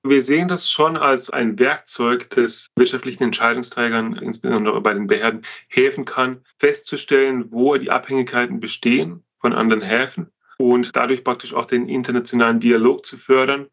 Wir 0.04 0.22
sehen 0.22 0.48
das 0.48 0.68
schon 0.68 0.96
als 0.96 1.30
ein 1.30 1.58
Werkzeug, 1.60 2.28
das 2.30 2.66
wirtschaftlichen 2.74 3.22
Entscheidungsträgern, 3.22 4.16
insbesondere 4.16 4.80
bei 4.80 4.94
den 4.94 5.06
Behörden, 5.06 5.44
helfen 5.68 6.04
kann, 6.04 6.40
festzustellen, 6.58 7.52
wo 7.52 7.76
die 7.76 7.90
Abhängigkeiten 7.90 8.58
bestehen 8.58 9.22
von 9.36 9.52
anderen 9.52 9.82
Häfen 9.82 10.28
und 10.58 10.96
dadurch 10.96 11.22
praktisch 11.22 11.54
auch 11.54 11.66
den 11.66 11.88
internationalen 11.88 12.58
Dialog 12.58 13.06
zu 13.06 13.16
fördern 13.16 13.68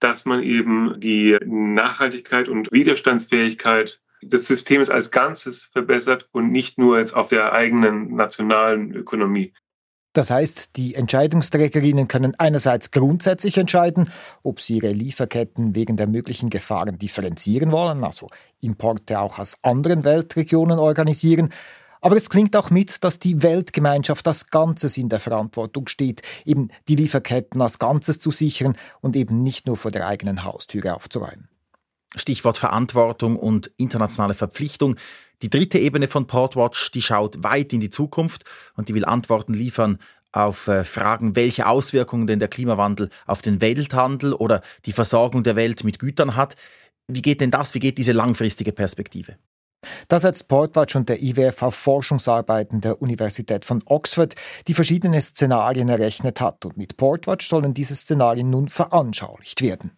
dass 0.00 0.24
man 0.24 0.42
eben 0.42 0.94
die 0.98 1.36
Nachhaltigkeit 1.44 2.48
und 2.48 2.70
Widerstandsfähigkeit 2.72 4.00
des 4.22 4.46
Systems 4.46 4.90
als 4.90 5.10
Ganzes 5.10 5.70
verbessert 5.72 6.28
und 6.32 6.50
nicht 6.50 6.78
nur 6.78 6.98
jetzt 6.98 7.14
auf 7.14 7.28
der 7.28 7.52
eigenen 7.52 8.14
nationalen 8.14 8.92
Ökonomie. 8.92 9.52
Das 10.16 10.30
heißt, 10.30 10.76
die 10.76 10.94
Entscheidungsträgerinnen 10.94 12.08
können 12.08 12.34
einerseits 12.38 12.90
grundsätzlich 12.90 13.58
entscheiden, 13.58 14.10
ob 14.42 14.62
sie 14.62 14.76
ihre 14.76 14.88
Lieferketten 14.88 15.74
wegen 15.74 15.98
der 15.98 16.08
möglichen 16.08 16.48
Gefahren 16.48 16.98
differenzieren 16.98 17.70
wollen, 17.70 18.02
also 18.02 18.30
Importe 18.62 19.20
auch 19.20 19.38
aus 19.38 19.58
anderen 19.62 20.04
Weltregionen 20.04 20.78
organisieren, 20.78 21.50
aber 22.00 22.16
es 22.16 22.30
klingt 22.30 22.56
auch 22.56 22.70
mit, 22.70 23.04
dass 23.04 23.18
die 23.18 23.42
Weltgemeinschaft 23.42 24.26
als 24.26 24.48
Ganzes 24.50 24.96
in 24.96 25.08
der 25.08 25.20
Verantwortung 25.20 25.88
steht, 25.88 26.22
eben 26.44 26.68
die 26.88 26.96
Lieferketten 26.96 27.60
als 27.60 27.78
Ganzes 27.78 28.18
zu 28.18 28.30
sichern 28.30 28.76
und 29.00 29.16
eben 29.16 29.42
nicht 29.42 29.66
nur 29.66 29.76
vor 29.76 29.90
der 29.90 30.06
eigenen 30.06 30.44
Haustüre 30.44 30.94
aufzuräumen. 30.94 31.48
Stichwort 32.14 32.58
Verantwortung 32.58 33.36
und 33.36 33.70
internationale 33.76 34.34
Verpflichtung. 34.34 34.96
Die 35.42 35.50
dritte 35.50 35.78
Ebene 35.78 36.08
von 36.08 36.26
Portwatch, 36.26 36.90
die 36.92 37.02
schaut 37.02 37.42
weit 37.44 37.72
in 37.72 37.80
die 37.80 37.90
Zukunft 37.90 38.44
und 38.74 38.88
die 38.88 38.94
will 38.94 39.04
Antworten 39.04 39.52
liefern 39.52 39.98
auf 40.32 40.68
äh, 40.68 40.84
Fragen, 40.84 41.36
welche 41.36 41.66
Auswirkungen 41.66 42.26
denn 42.26 42.38
der 42.38 42.48
Klimawandel 42.48 43.10
auf 43.26 43.42
den 43.42 43.60
Welthandel 43.60 44.32
oder 44.34 44.62
die 44.84 44.92
Versorgung 44.92 45.42
der 45.42 45.56
Welt 45.56 45.84
mit 45.84 45.98
Gütern 45.98 46.36
hat. 46.36 46.56
Wie 47.06 47.22
geht 47.22 47.40
denn 47.40 47.50
das? 47.50 47.74
Wie 47.74 47.78
geht 47.78 47.98
diese 47.98 48.12
langfristige 48.12 48.72
Perspektive? 48.72 49.36
Da 50.08 50.18
setzt 50.18 50.48
Portwatch 50.48 50.96
und 50.96 51.08
der 51.08 51.22
IWF 51.22 51.62
auf 51.62 51.74
Forschungsarbeiten 51.74 52.80
der 52.80 53.00
Universität 53.02 53.64
von 53.64 53.82
Oxford, 53.86 54.34
die 54.68 54.74
verschiedene 54.74 55.20
Szenarien 55.20 55.88
errechnet 55.88 56.40
hat. 56.40 56.64
Und 56.64 56.76
mit 56.76 56.96
Portwatch 56.96 57.46
sollen 57.46 57.74
diese 57.74 57.94
Szenarien 57.94 58.50
nun 58.50 58.68
veranschaulicht 58.68 59.62
werden. 59.62 59.92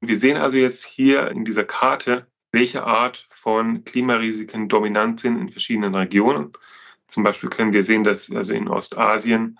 Wir 0.00 0.16
sehen 0.16 0.36
also 0.36 0.56
jetzt 0.56 0.84
hier 0.84 1.30
in 1.30 1.44
dieser 1.44 1.64
Karte, 1.64 2.26
welche 2.52 2.84
Art 2.84 3.26
von 3.28 3.84
Klimarisiken 3.84 4.68
dominant 4.68 5.20
sind 5.20 5.38
in 5.38 5.50
verschiedenen 5.50 5.94
Regionen. 5.94 6.52
Zum 7.06 7.22
Beispiel 7.22 7.50
können 7.50 7.72
wir 7.72 7.84
sehen, 7.84 8.04
dass 8.04 8.30
also 8.30 8.52
in 8.52 8.68
Ostasien 8.68 9.58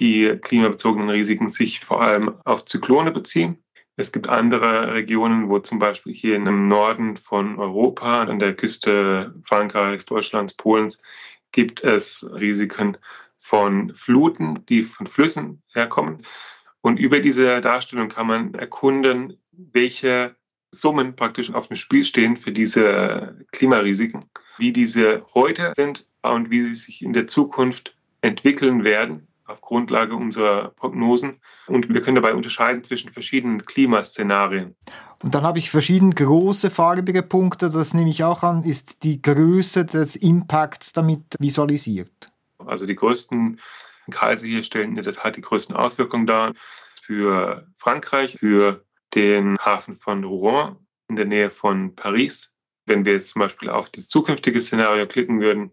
die 0.00 0.38
klimabezogenen 0.40 1.10
Risiken 1.10 1.48
sich 1.48 1.80
vor 1.80 2.02
allem 2.02 2.34
auf 2.44 2.64
Zyklone 2.64 3.12
beziehen. 3.12 3.63
Es 3.96 4.10
gibt 4.10 4.28
andere 4.28 4.92
Regionen, 4.92 5.48
wo 5.48 5.60
zum 5.60 5.78
Beispiel 5.78 6.12
hier 6.12 6.34
im 6.36 6.68
Norden 6.68 7.16
von 7.16 7.58
Europa, 7.58 8.22
an 8.22 8.40
der 8.40 8.54
Küste 8.54 9.34
Frankreichs, 9.44 10.04
Deutschlands, 10.04 10.54
Polens, 10.54 10.98
gibt 11.52 11.84
es 11.84 12.28
Risiken 12.32 12.96
von 13.38 13.94
Fluten, 13.94 14.64
die 14.66 14.82
von 14.82 15.06
Flüssen 15.06 15.62
herkommen. 15.72 16.26
Und 16.80 16.98
über 16.98 17.20
diese 17.20 17.60
Darstellung 17.60 18.08
kann 18.08 18.26
man 18.26 18.54
erkunden, 18.54 19.38
welche 19.52 20.34
Summen 20.72 21.14
praktisch 21.14 21.52
auf 21.54 21.68
dem 21.68 21.76
Spiel 21.76 22.04
stehen 22.04 22.36
für 22.36 22.50
diese 22.50 23.46
Klimarisiken, 23.52 24.24
wie 24.58 24.72
diese 24.72 25.24
heute 25.34 25.70
sind 25.76 26.06
und 26.22 26.50
wie 26.50 26.62
sie 26.62 26.74
sich 26.74 27.00
in 27.00 27.12
der 27.12 27.28
Zukunft 27.28 27.96
entwickeln 28.22 28.82
werden 28.82 29.28
auf 29.46 29.60
Grundlage 29.60 30.14
unserer 30.14 30.70
Prognosen. 30.70 31.40
Und 31.66 31.88
wir 31.88 32.00
können 32.00 32.16
dabei 32.16 32.34
unterscheiden 32.34 32.82
zwischen 32.84 33.12
verschiedenen 33.12 33.64
Klimaszenarien. 33.64 34.74
Und 35.22 35.34
dann 35.34 35.42
habe 35.42 35.58
ich 35.58 35.70
verschiedene 35.70 36.14
große 36.14 36.70
farbige 36.70 37.22
Punkte, 37.22 37.70
das 37.70 37.94
nehme 37.94 38.10
ich 38.10 38.24
auch 38.24 38.42
an, 38.42 38.62
ist 38.62 39.04
die 39.04 39.20
Größe 39.20 39.84
des 39.84 40.16
Impacts 40.16 40.92
damit 40.92 41.36
visualisiert. 41.38 42.28
Also 42.58 42.86
die 42.86 42.94
größten 42.94 43.60
Kreise 44.10 44.46
hier 44.46 44.62
stellen 44.62 44.96
in 44.96 45.02
der 45.02 45.12
Tat 45.12 45.36
die 45.36 45.40
größten 45.40 45.76
Auswirkungen 45.76 46.26
dar 46.26 46.54
für 47.00 47.66
Frankreich, 47.76 48.36
für 48.38 48.84
den 49.14 49.58
Hafen 49.58 49.94
von 49.94 50.24
Rouen 50.24 50.76
in 51.08 51.16
der 51.16 51.26
Nähe 51.26 51.50
von 51.50 51.94
Paris. 51.94 52.54
Wenn 52.86 53.04
wir 53.04 53.14
jetzt 53.14 53.28
zum 53.28 53.40
Beispiel 53.40 53.70
auf 53.70 53.90
das 53.90 54.08
zukünftige 54.08 54.60
Szenario 54.60 55.06
klicken 55.06 55.40
würden 55.40 55.70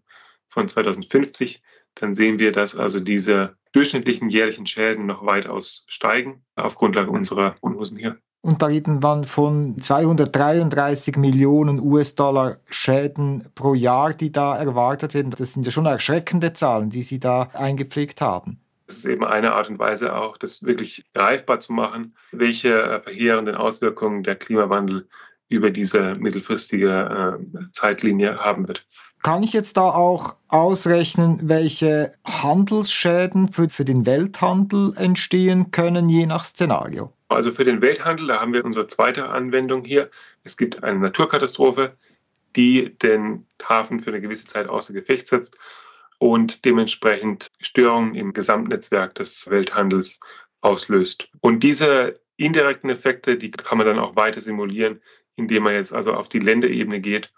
von 0.48 0.68
2050, 0.68 1.62
dann 1.96 2.14
sehen 2.14 2.40
wir, 2.40 2.52
dass 2.52 2.76
also 2.76 3.00
diese 3.00 3.56
durchschnittlichen 3.74 4.30
jährlichen 4.30 4.66
Schäden 4.66 5.06
noch 5.06 5.26
weitaus 5.26 5.86
steigen 5.88 6.44
auf 6.56 6.76
Grundlage 6.76 7.10
unserer 7.10 7.52
Prognosen 7.52 7.98
hier. 7.98 8.18
Und 8.44 8.64
da 8.64 8.66
reden 8.66 9.04
wir 9.04 9.24
von 9.24 9.80
233 9.80 11.16
Millionen 11.16 11.80
US-Dollar 11.80 12.58
Schäden 12.70 13.48
pro 13.54 13.76
Jahr, 13.76 14.14
die 14.14 14.32
da 14.32 14.58
erwartet 14.58 15.14
werden. 15.14 15.32
Das 15.38 15.54
sind 15.54 15.66
ja 15.66 15.72
schon 15.72 15.86
erschreckende 15.86 16.52
Zahlen, 16.54 16.90
die 16.90 17.04
Sie 17.04 17.20
da 17.20 17.50
eingepflegt 17.54 18.20
haben. 18.20 18.60
Das 18.88 18.98
ist 18.98 19.06
eben 19.06 19.24
eine 19.24 19.54
Art 19.54 19.70
und 19.70 19.78
Weise 19.78 20.16
auch, 20.16 20.38
das 20.38 20.64
wirklich 20.64 21.06
greifbar 21.14 21.60
zu 21.60 21.72
machen, 21.72 22.16
welche 22.32 22.82
äh, 22.82 23.00
verheerenden 23.00 23.56
Auswirkungen 23.56 24.24
der 24.24 24.36
Klimawandel 24.36 25.08
über 25.48 25.70
diese 25.70 26.16
mittelfristige 26.16 27.40
äh, 27.40 27.68
Zeitlinie 27.72 28.38
haben 28.38 28.68
wird. 28.68 28.88
Kann 29.24 29.44
ich 29.44 29.54
jetzt 29.54 29.78
da 29.78 29.84
auch 29.84 30.36
ausrechnen, 30.48 31.40
welche 31.44 32.12
Handelsschäden 32.26 33.50
für, 33.50 33.70
für 33.70 33.86
den 33.86 34.08
Welthandel 34.08 34.94
entstehen 34.98 35.70
können, 35.70 36.10
je 36.10 36.26
nach 36.26 36.44
Szenario? 36.44 37.14
Also 37.28 37.52
für 37.52 37.64
den 37.64 37.82
Welthandel, 37.82 38.28
da 38.28 38.42
haben 38.42 38.54
wir 38.54 38.66
unsere 38.66 38.88
zweite 38.88 39.30
Anwendung 39.30 39.86
hier. 39.86 40.10
Es 40.44 40.58
gibt 40.58 40.84
eine 40.84 40.98
Naturkatastrophe, 40.98 41.96
die 42.56 42.98
den 42.98 43.46
Hafen 43.64 44.00
für 44.00 44.10
eine 44.10 44.22
gewisse 44.22 44.46
Zeit 44.46 44.68
außer 44.68 44.92
Gefecht 44.92 45.28
setzt 45.28 45.56
und 46.18 46.66
dementsprechend 46.66 47.48
Störungen 47.60 48.16
im 48.16 48.34
Gesamtnetzwerk 48.34 49.14
des 49.16 49.50
Welthandels 49.52 50.20
auslöst. 50.62 51.30
Und 51.42 51.62
diese 51.62 52.20
indirekten 52.38 52.90
Effekte, 52.90 53.38
die 53.38 53.52
kann 53.52 53.78
man 53.78 53.86
dann 53.86 54.00
auch 54.00 54.16
weiter 54.16 54.42
simulieren, 54.42 55.00
indem 55.36 55.64
man 55.64 55.76
jetzt 55.76 55.94
also 55.94 56.14
auf 56.14 56.28
die 56.28 56.40
Länderebene 56.40 57.00
geht 57.00 57.32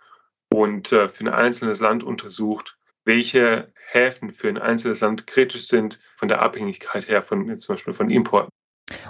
und 0.54 0.92
äh, 0.92 1.10
für 1.10 1.26
ein 1.26 1.34
einzelnes 1.34 1.80
Land 1.80 2.04
untersucht, 2.04 2.78
welche 3.06 3.74
Häfen 3.92 4.32
für 4.32 4.48
ein 4.48 4.58
einzelnes 4.58 5.02
Land 5.02 5.28
kritisch 5.28 5.68
sind 5.68 6.00
von 6.16 6.28
der 6.28 6.42
Abhängigkeit 6.42 7.08
her 7.08 7.24
von 7.24 7.58
zum 7.58 7.74
Beispiel 7.74 7.94
von 7.94 8.10
Importen. 8.10 8.50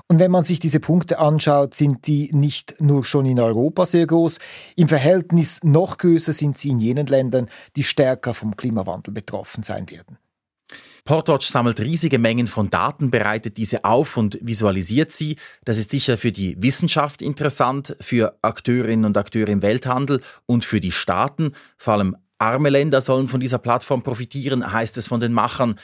Und 0.08 0.20
wenn 0.20 0.32
man 0.32 0.44
sich 0.44 0.60
diese 0.60 0.80
Punkte 0.80 1.20
anschaut, 1.20 1.74
sind 1.74 2.08
die 2.08 2.30
nicht 2.32 2.80
nur 2.80 3.04
schon 3.04 3.26
in 3.26 3.40
Europa 3.40 3.86
sehr 3.86 4.08
groß, 4.08 4.40
im 4.76 4.88
Verhältnis 4.88 5.64
noch 5.64 5.98
größer 5.98 6.32
sind 6.32 6.58
sie 6.58 6.70
in 6.70 6.80
jenen 6.80 7.08
Ländern, 7.08 7.50
die 7.76 7.84
stärker 7.84 8.34
vom 8.34 8.56
Klimawandel 8.56 9.14
betroffen 9.14 9.64
sein 9.64 9.90
werden. 9.90 10.18
Portwatch 11.06 11.48
sammelt 11.48 11.82
riesige 11.82 12.18
Mengen 12.18 12.48
von 12.48 12.70
Daten, 12.70 13.12
bereitet 13.12 13.58
diese 13.58 13.84
auf 13.84 14.16
und 14.16 14.40
visualisiert 14.42 15.12
sie. 15.12 15.36
Das 15.66 15.78
ist 15.78 15.92
sicher 15.92 16.18
für 16.18 16.32
die 16.32 16.62
Wissenschaft 16.62 17.22
interessant, 17.22 17.98
für 18.00 18.38
Akteurinnen 18.42 19.04
und 19.04 19.18
Akteure 19.18 19.50
im 19.50 19.62
Welthandel 19.62 20.22
und 20.46 20.64
für 20.64 20.80
die 20.80 20.94
Staaten. 20.94 21.52
Vor 21.78 21.96
allem 21.96 22.16
arme 22.38 22.70
Länder 22.70 23.02
sollen 23.02 23.28
von 23.28 23.42
dieser 23.42 23.58
Plattform 23.58 24.02
profitieren, 24.02 24.72
heißt 24.72 24.98
es 24.98 25.08
von 25.08 25.20
den 25.20 25.34
Machern. 25.34 25.76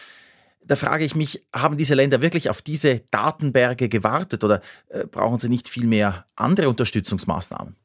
Da 0.63 0.77
frage 0.77 1.03
ich 1.03 1.15
mich, 1.15 1.43
haben 1.53 1.75
diese 1.75 1.95
Länder 1.95 2.21
wirklich 2.21 2.49
auf 2.49 2.61
diese 2.61 3.01
Datenberge 3.11 3.89
gewartet 3.89 4.45
oder 4.45 4.61
äh, 4.87 5.05
brauchen 5.05 5.39
sie 5.39 5.49
nicht 5.49 5.67
viel 5.67 5.85
mehr 5.85 6.27
andere 6.35 6.69
Unterstützungsmaßnahmen? 6.69 7.75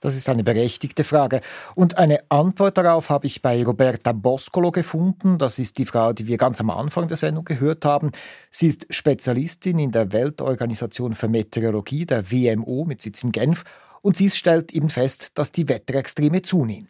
Das 0.00 0.16
ist 0.16 0.28
eine 0.28 0.44
berechtigte 0.44 1.04
Frage. 1.04 1.40
Und 1.74 1.98
eine 1.98 2.20
Antwort 2.28 2.78
darauf 2.78 3.10
habe 3.10 3.26
ich 3.26 3.42
bei 3.42 3.62
Roberta 3.64 4.12
Boscolo 4.12 4.70
gefunden. 4.70 5.38
Das 5.38 5.58
ist 5.58 5.78
die 5.78 5.86
Frau, 5.86 6.12
die 6.12 6.26
wir 6.26 6.36
ganz 6.36 6.60
am 6.60 6.70
Anfang 6.70 7.08
der 7.08 7.16
Sendung 7.16 7.44
gehört 7.44 7.84
haben. 7.84 8.10
Sie 8.50 8.68
ist 8.68 8.86
Spezialistin 8.90 9.78
in 9.78 9.92
der 9.92 10.12
Weltorganisation 10.12 11.14
für 11.14 11.28
Meteorologie, 11.28 12.06
der 12.06 12.30
WMO, 12.30 12.84
mit 12.84 13.00
Sitz 13.00 13.24
in 13.24 13.32
Genf. 13.32 13.64
Und 14.02 14.16
sie 14.16 14.30
stellt 14.30 14.72
eben 14.72 14.90
fest, 14.90 15.32
dass 15.34 15.52
die 15.52 15.68
Wetterextreme 15.68 16.42
zunehmen. 16.42 16.88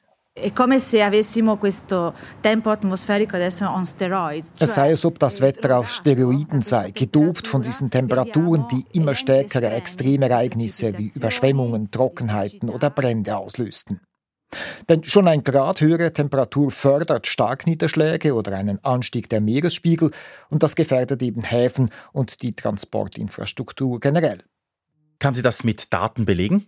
Es 4.58 4.74
sei, 4.74 4.90
als 4.90 5.04
ob 5.04 5.20
das 5.20 5.40
Wetter 5.40 5.78
auf 5.78 5.92
Steroiden 5.92 6.60
sei, 6.60 6.90
gedopt 6.90 7.46
von 7.46 7.62
diesen 7.62 7.88
Temperaturen, 7.88 8.66
die 8.68 8.84
immer 8.92 9.14
stärkere 9.14 9.70
Extremereignisse 9.70 10.98
wie 10.98 11.12
Überschwemmungen, 11.14 11.92
Trockenheiten 11.92 12.68
oder 12.68 12.90
Brände 12.90 13.36
auslösten. 13.36 14.00
Denn 14.88 15.04
schon 15.04 15.28
ein 15.28 15.44
Grad 15.44 15.80
höhere 15.80 16.12
Temperatur 16.12 16.70
fördert 16.72 17.26
Starkniederschläge 17.28 18.34
oder 18.34 18.56
einen 18.56 18.84
Anstieg 18.84 19.28
der 19.28 19.40
Meeresspiegel 19.40 20.10
und 20.50 20.62
das 20.64 20.74
gefährdet 20.74 21.22
eben 21.22 21.42
Häfen 21.42 21.90
und 22.12 22.42
die 22.42 22.54
Transportinfrastruktur 22.54 24.00
generell. 24.00 24.38
Kann 25.18 25.34
sie 25.34 25.42
das 25.42 25.64
mit 25.64 25.92
Daten 25.92 26.24
belegen? 26.24 26.66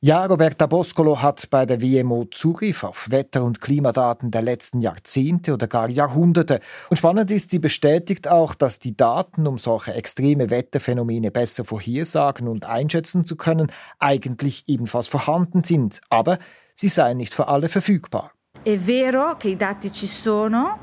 Ja, 0.00 0.24
Roberta 0.26 0.66
Boscolo 0.66 1.22
hat 1.22 1.50
bei 1.50 1.66
der 1.66 1.80
WMO 1.80 2.26
Zugriff 2.30 2.84
auf 2.84 3.10
Wetter- 3.10 3.42
und 3.42 3.60
Klimadaten 3.60 4.30
der 4.30 4.42
letzten 4.42 4.80
Jahrzehnte 4.80 5.54
oder 5.54 5.66
gar 5.66 5.88
Jahrhunderte. 5.88 6.60
Und 6.90 6.98
spannend 6.98 7.30
ist, 7.30 7.50
sie 7.50 7.58
bestätigt 7.58 8.28
auch, 8.28 8.54
dass 8.54 8.78
die 8.78 8.96
Daten, 8.96 9.46
um 9.46 9.58
solche 9.58 9.94
extreme 9.94 10.50
Wetterphänomene 10.50 11.30
besser 11.30 11.64
vorhersagen 11.64 12.46
und 12.46 12.66
einschätzen 12.66 13.24
zu 13.24 13.36
können, 13.36 13.72
eigentlich 13.98 14.64
ebenfalls 14.66 15.08
vorhanden 15.08 15.64
sind. 15.64 16.00
Aber 16.08 16.38
sie 16.74 16.88
seien 16.88 17.16
nicht 17.16 17.34
für 17.34 17.48
alle 17.48 17.68
verfügbar. 17.68 18.30
È 18.62 18.76
vero 18.78 19.36
che 19.36 19.48
i 19.48 19.56
dati 19.56 19.90
ci 19.90 20.06
sono, 20.06 20.78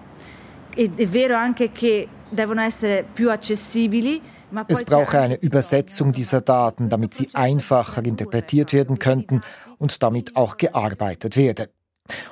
è 0.73 1.07
vero 1.07 1.35
anche 1.35 1.71
che 1.71 2.07
devono 2.29 2.61
essere 2.61 3.05
più 3.13 3.29
accessibili. 3.29 4.21
Es 4.67 4.83
brauche 4.83 5.19
eine 5.19 5.41
Übersetzung 5.41 6.11
dieser 6.11 6.41
Daten, 6.41 6.89
damit 6.89 7.13
sie 7.13 7.29
einfacher 7.33 8.03
interpretiert 8.05 8.73
werden 8.73 8.99
könnten 8.99 9.41
und 9.77 10.03
damit 10.03 10.35
auch 10.35 10.57
gearbeitet 10.57 11.35
werde. 11.35 11.69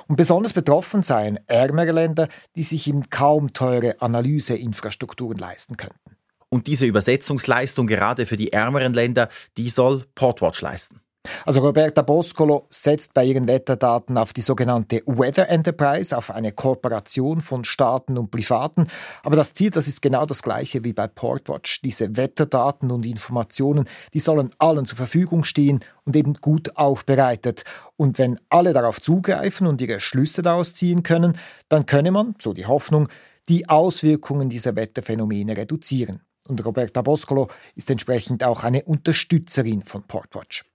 Und 0.06 0.16
besonders 0.16 0.52
betroffen 0.52 1.02
seien 1.02 1.38
ärmere 1.46 1.92
Länder, 1.92 2.28
die 2.56 2.62
sich 2.62 2.86
eben 2.86 3.08
kaum 3.10 3.52
teure 3.52 4.00
Analyseinfrastrukturen 4.00 5.38
leisten 5.38 5.76
könnten. 5.76 6.16
Und 6.48 6.66
diese 6.66 6.84
Übersetzungsleistung 6.84 7.86
gerade 7.86 8.26
für 8.26 8.36
die 8.36 8.52
ärmeren 8.52 8.92
Länder, 8.92 9.28
die 9.56 9.70
soll 9.70 10.04
Portwatch 10.14 10.60
leisten. 10.60 11.00
Also 11.44 11.60
Roberta 11.60 12.02
Boscolo 12.02 12.66
setzt 12.68 13.14
bei 13.14 13.24
ihren 13.24 13.48
Wetterdaten 13.48 14.18
auf 14.18 14.32
die 14.32 14.40
sogenannte 14.40 15.02
Weather 15.06 15.48
Enterprise, 15.48 16.16
auf 16.16 16.30
eine 16.30 16.52
Kooperation 16.52 17.40
von 17.40 17.64
Staaten 17.64 18.18
und 18.18 18.30
Privaten. 18.30 18.86
Aber 19.22 19.36
das 19.36 19.54
Ziel, 19.54 19.70
das 19.70 19.88
ist 19.88 20.02
genau 20.02 20.26
das 20.26 20.42
gleiche 20.42 20.84
wie 20.84 20.92
bei 20.92 21.06
Portwatch. 21.06 21.82
Diese 21.82 22.16
Wetterdaten 22.16 22.90
und 22.90 23.06
Informationen, 23.06 23.88
die 24.14 24.20
sollen 24.20 24.52
allen 24.58 24.84
zur 24.84 24.96
Verfügung 24.96 25.44
stehen 25.44 25.80
und 26.04 26.16
eben 26.16 26.34
gut 26.34 26.76
aufbereitet. 26.76 27.64
Und 27.96 28.18
wenn 28.18 28.38
alle 28.48 28.72
darauf 28.72 29.00
zugreifen 29.00 29.66
und 29.66 29.80
ihre 29.80 30.00
Schlüsse 30.00 30.42
daraus 30.42 30.74
ziehen 30.74 31.02
können, 31.02 31.36
dann 31.68 31.86
könne 31.86 32.10
man, 32.10 32.34
so 32.40 32.52
die 32.52 32.66
Hoffnung, 32.66 33.08
die 33.48 33.68
Auswirkungen 33.68 34.48
dieser 34.48 34.76
Wetterphänomene 34.76 35.56
reduzieren. 35.56 36.20
Und 36.48 36.64
Roberta 36.64 37.02
Boscolo 37.02 37.48
ist 37.76 37.90
entsprechend 37.90 38.42
auch 38.44 38.64
eine 38.64 38.82
Unterstützerin 38.82 39.82
von 39.82 40.02
Portwatch. 40.02 40.71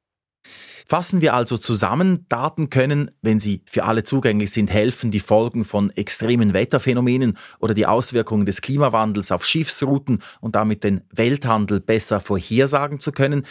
Fassen 0.87 1.19
wir 1.19 1.33
also 1.33 1.57
zusammen, 1.57 2.25
Daten 2.29 2.69
können, 2.69 3.11
wenn 3.21 3.39
sie 3.39 3.61
für 3.65 3.83
alle 3.83 4.05
zugänglich 4.05 4.51
sind, 4.51 4.71
helfen, 4.71 5.11
die 5.11 5.19
Folgen 5.19 5.65
von 5.65 5.89
extremen 5.91 6.53
Wetterphänomenen 6.53 7.37
oder 7.59 7.73
die 7.73 7.85
Auswirkungen 7.85 8.45
des 8.45 8.61
Klimawandels 8.61 9.33
auf 9.33 9.45
Schiffsrouten 9.45 10.23
und 10.39 10.55
damit 10.55 10.85
den 10.85 11.01
Welthandel 11.11 11.81
besser 11.81 12.21
vorhersagen 12.21 13.01
zu 13.01 13.11
können. 13.11 13.45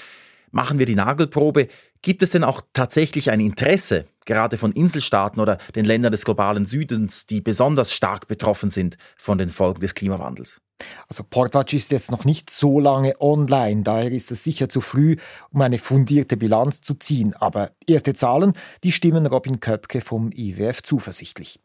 Machen 0.50 0.78
wir 0.78 0.86
die 0.86 0.94
Nagelprobe. 0.94 1.68
Gibt 2.00 2.22
es 2.22 2.30
denn 2.30 2.44
auch 2.44 2.62
tatsächlich 2.72 3.30
ein 3.30 3.40
Interesse, 3.40 4.06
gerade 4.24 4.56
von 4.56 4.72
Inselstaaten 4.72 5.40
oder 5.40 5.58
den 5.74 5.84
Ländern 5.84 6.12
des 6.12 6.24
globalen 6.24 6.64
Südens, 6.64 7.26
die 7.26 7.42
besonders 7.42 7.92
stark 7.92 8.28
betroffen 8.28 8.70
sind 8.70 8.96
von 9.18 9.36
den 9.36 9.50
Folgen 9.50 9.80
des 9.80 9.94
Klimawandels? 9.94 10.62
Also 11.08 11.22
Portwatch 11.24 11.74
ist 11.74 11.90
jetzt 11.90 12.10
noch 12.10 12.24
nicht 12.24 12.50
so 12.50 12.80
lange 12.80 13.14
online, 13.20 13.82
daher 13.82 14.12
ist 14.12 14.30
es 14.30 14.44
sicher 14.44 14.68
zu 14.68 14.80
früh, 14.80 15.16
um 15.50 15.60
eine 15.62 15.78
fundierte 15.78 16.36
Bilanz 16.36 16.80
zu 16.80 16.94
ziehen. 16.94 17.34
Aber 17.34 17.70
erste 17.86 18.14
Zahlen, 18.14 18.52
die 18.84 18.92
stimmen 18.92 19.26
Robin 19.26 19.60
Köpke 19.60 20.00
vom 20.00 20.30
IWF 20.32 20.82
zuversichtlich. 20.82 21.60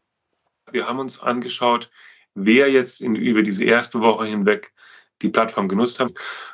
Wir 0.70 0.86
haben 0.86 0.98
uns 0.98 1.20
angeschaut, 1.20 1.90
wer 2.34 2.70
jetzt 2.70 3.02
in, 3.02 3.14
über 3.14 3.42
diese 3.42 3.64
erste 3.64 4.00
Woche 4.00 4.26
hinweg 4.26 4.72
die 5.20 5.28
Plattform 5.28 5.68
genutzt 5.68 6.00
haben. 6.00 6.12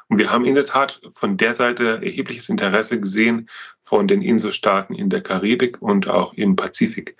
Und 0.08 0.18
wir 0.18 0.30
haben 0.30 0.44
in 0.44 0.54
der 0.54 0.66
Tat 0.66 1.00
von 1.10 1.36
der 1.36 1.54
Seite 1.54 2.00
erhebliches 2.02 2.48
Interesse 2.48 3.00
gesehen 3.00 3.48
von 3.82 4.06
den 4.06 4.22
Inselstaaten 4.22 4.94
in 4.94 5.10
der 5.10 5.22
Karibik 5.22 5.80
und 5.80 6.08
auch 6.08 6.34
im 6.34 6.56
Pazifik. 6.56 7.16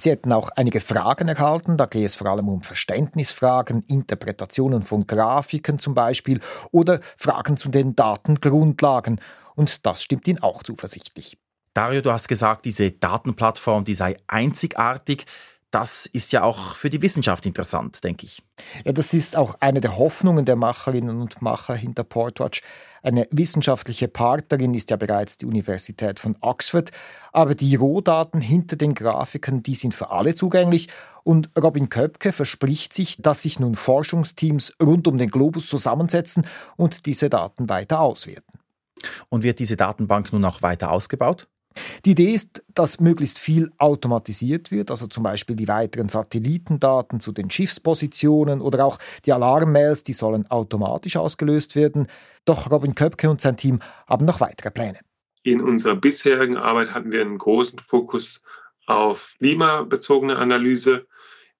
Sie 0.00 0.10
hätten 0.10 0.32
auch 0.32 0.50
einige 0.54 0.80
Fragen 0.80 1.26
erhalten. 1.26 1.76
Da 1.76 1.86
geht 1.86 2.06
es 2.06 2.14
vor 2.14 2.28
allem 2.28 2.48
um 2.48 2.62
Verständnisfragen, 2.62 3.82
Interpretationen 3.88 4.84
von 4.84 5.08
Grafiken 5.08 5.80
zum 5.80 5.94
Beispiel 5.94 6.40
oder 6.70 7.00
Fragen 7.16 7.56
zu 7.56 7.68
den 7.68 7.96
Datengrundlagen. 7.96 9.20
Und 9.56 9.84
das 9.84 10.04
stimmt 10.04 10.28
Ihnen 10.28 10.40
auch 10.40 10.62
zuversichtlich. 10.62 11.36
Dario, 11.74 12.00
du 12.00 12.12
hast 12.12 12.28
gesagt, 12.28 12.64
diese 12.64 12.92
Datenplattform, 12.92 13.84
die 13.84 13.94
sei 13.94 14.16
einzigartig. 14.28 15.26
Das 15.70 16.06
ist 16.06 16.32
ja 16.32 16.44
auch 16.44 16.76
für 16.76 16.88
die 16.88 17.02
Wissenschaft 17.02 17.44
interessant, 17.44 18.02
denke 18.02 18.24
ich. 18.24 18.42
Ja, 18.86 18.92
das 18.92 19.12
ist 19.12 19.36
auch 19.36 19.56
eine 19.60 19.82
der 19.82 19.98
Hoffnungen 19.98 20.46
der 20.46 20.56
Macherinnen 20.56 21.20
und 21.20 21.42
Macher 21.42 21.74
hinter 21.74 22.04
Portwatch. 22.04 22.62
Eine 23.02 23.28
wissenschaftliche 23.30 24.08
Partnerin 24.08 24.72
ist 24.72 24.90
ja 24.90 24.96
bereits 24.96 25.36
die 25.36 25.44
Universität 25.44 26.20
von 26.20 26.36
Oxford, 26.40 26.90
aber 27.32 27.54
die 27.54 27.76
Rohdaten 27.76 28.40
hinter 28.40 28.76
den 28.76 28.94
Grafiken, 28.94 29.62
die 29.62 29.74
sind 29.74 29.94
für 29.94 30.10
alle 30.10 30.34
zugänglich 30.34 30.88
und 31.22 31.50
Robin 31.60 31.90
Köpke 31.90 32.32
verspricht 32.32 32.94
sich, 32.94 33.18
dass 33.18 33.42
sich 33.42 33.60
nun 33.60 33.74
Forschungsteams 33.74 34.74
rund 34.82 35.06
um 35.06 35.18
den 35.18 35.30
Globus 35.30 35.68
zusammensetzen 35.68 36.46
und 36.76 37.04
diese 37.04 37.28
Daten 37.28 37.68
weiter 37.68 38.00
auswerten. 38.00 38.58
Und 39.28 39.42
wird 39.42 39.58
diese 39.58 39.76
Datenbank 39.76 40.32
nun 40.32 40.44
auch 40.46 40.62
weiter 40.62 40.90
ausgebaut? 40.90 41.46
Die 42.04 42.12
Idee 42.12 42.32
ist, 42.32 42.64
dass 42.74 43.00
möglichst 43.00 43.38
viel 43.38 43.70
automatisiert 43.78 44.70
wird, 44.70 44.90
also 44.90 45.06
zum 45.06 45.22
Beispiel 45.22 45.56
die 45.56 45.68
weiteren 45.68 46.08
Satellitendaten 46.08 47.20
zu 47.20 47.32
den 47.32 47.50
Schiffspositionen 47.50 48.60
oder 48.60 48.84
auch 48.84 48.98
die 49.24 49.32
Alarmmails, 49.32 50.04
die 50.04 50.12
sollen 50.12 50.50
automatisch 50.50 51.16
ausgelöst 51.16 51.76
werden. 51.76 52.06
Doch 52.44 52.70
Robin 52.70 52.94
Köpke 52.94 53.28
und 53.30 53.40
sein 53.40 53.56
Team 53.56 53.80
haben 54.06 54.24
noch 54.24 54.40
weitere 54.40 54.70
Pläne. 54.70 54.98
In 55.42 55.60
unserer 55.60 55.96
bisherigen 55.96 56.56
Arbeit 56.56 56.94
hatten 56.94 57.12
wir 57.12 57.20
einen 57.20 57.38
großen 57.38 57.78
Fokus 57.78 58.42
auf 58.86 59.34
klimabezogene 59.38 60.36
Analyse. 60.36 61.06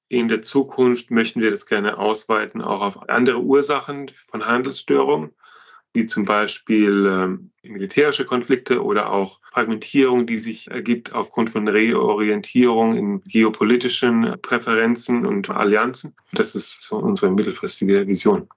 In 0.08 0.28
der 0.28 0.42
Zukunft 0.42 1.10
möchten 1.10 1.40
wir 1.40 1.50
das 1.50 1.66
gerne 1.66 1.98
ausweiten, 1.98 2.62
auch 2.62 2.80
auf 2.80 3.08
andere 3.08 3.40
Ursachen 3.40 4.10
von 4.26 4.44
Handelsstörungen 4.44 5.32
wie 5.98 6.06
zum 6.06 6.24
Beispiel 6.24 7.06
ähm, 7.06 7.50
militärische 7.62 8.24
Konflikte 8.24 8.84
oder 8.84 9.10
auch 9.10 9.40
Fragmentierung, 9.52 10.26
die 10.26 10.38
sich 10.38 10.70
ergibt 10.70 11.12
aufgrund 11.12 11.50
von 11.50 11.66
Reorientierung 11.66 12.96
in 12.96 13.20
geopolitischen 13.24 14.36
Präferenzen 14.40 15.26
und 15.26 15.50
Allianzen. 15.50 16.14
Das 16.32 16.54
ist 16.54 16.84
so 16.84 16.98
unsere 16.98 17.32
mittelfristige 17.32 18.06
Vision. 18.06 18.48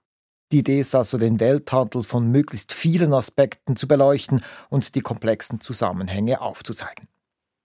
Die 0.52 0.58
Idee 0.58 0.80
ist 0.80 0.94
also, 0.94 1.18
den 1.18 1.40
Welthandel 1.40 2.04
von 2.04 2.30
möglichst 2.30 2.72
vielen 2.72 3.12
Aspekten 3.12 3.74
zu 3.74 3.88
beleuchten 3.88 4.44
und 4.68 4.94
die 4.94 5.00
komplexen 5.00 5.60
Zusammenhänge 5.60 6.40
aufzuzeigen. 6.40 7.08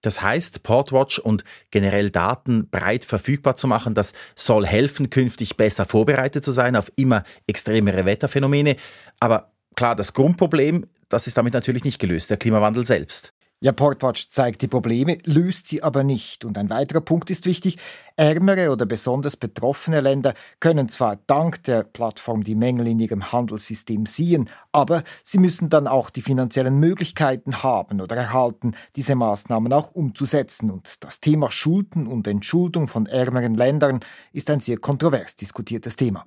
Das 0.02 0.22
heißt, 0.22 0.64
Portwatch 0.64 1.20
und 1.20 1.44
generell 1.70 2.10
Daten 2.10 2.70
breit 2.70 3.04
verfügbar 3.04 3.58
zu 3.58 3.68
machen, 3.68 3.94
das 3.94 4.14
soll 4.36 4.66
helfen, 4.66 5.10
künftig 5.10 5.58
besser 5.58 5.86
vorbereitet 5.86 6.46
zu 6.46 6.52
sein 6.52 6.76
auf 6.76 6.92
immer 6.96 7.24
extremere 7.46 8.06
Wetterphänomene. 8.06 8.78
Aber 9.20 9.52
Klar, 9.78 9.96
das 9.96 10.14
Grundproblem, 10.14 10.88
das 11.08 11.28
ist 11.28 11.38
damit 11.38 11.54
natürlich 11.54 11.84
nicht 11.84 12.00
gelöst, 12.00 12.32
der 12.32 12.38
Klimawandel 12.38 12.84
selbst. 12.84 13.32
Ja, 13.60 13.72
Portwatch 13.72 14.30
zeigt 14.30 14.64
die 14.64 14.68
Probleme, 14.68 15.20
löst 15.24 15.68
sie 15.68 15.84
aber 15.84 16.04
nicht. 16.04 16.46
Und 16.46 16.58
ein 16.58 16.72
weiterer 16.72 17.02
Punkt 17.02 17.30
ist 17.30 17.46
wichtig, 17.46 17.78
ärmere 18.16 18.72
oder 18.72 18.88
besonders 18.88 19.38
betroffene 19.38 20.02
Länder 20.02 20.34
können 20.60 20.90
zwar 20.90 21.18
dank 21.28 21.64
der 21.64 21.84
Plattform 21.84 22.44
die 22.44 22.56
Mängel 22.56 22.88
in 22.88 23.00
ihrem 23.00 23.32
Handelssystem 23.32 24.08
sehen, 24.08 24.50
aber 24.72 25.04
sie 25.22 25.38
müssen 25.38 25.70
dann 25.70 25.88
auch 25.88 26.10
die 26.10 26.24
finanziellen 26.24 26.80
Möglichkeiten 26.80 27.62
haben 27.62 28.02
oder 28.02 28.16
erhalten, 28.16 28.74
diese 28.96 29.14
Maßnahmen 29.14 29.72
auch 29.74 29.92
umzusetzen. 29.92 30.72
Und 30.72 31.04
das 31.04 31.20
Thema 31.20 31.52
Schulden 31.52 32.08
und 32.08 32.28
Entschuldung 32.28 32.88
von 32.88 33.06
ärmeren 33.06 33.54
Ländern 33.54 34.00
ist 34.34 34.50
ein 34.50 34.60
sehr 34.60 34.78
kontrovers 34.78 35.36
diskutiertes 35.36 35.96
Thema. 35.96 36.26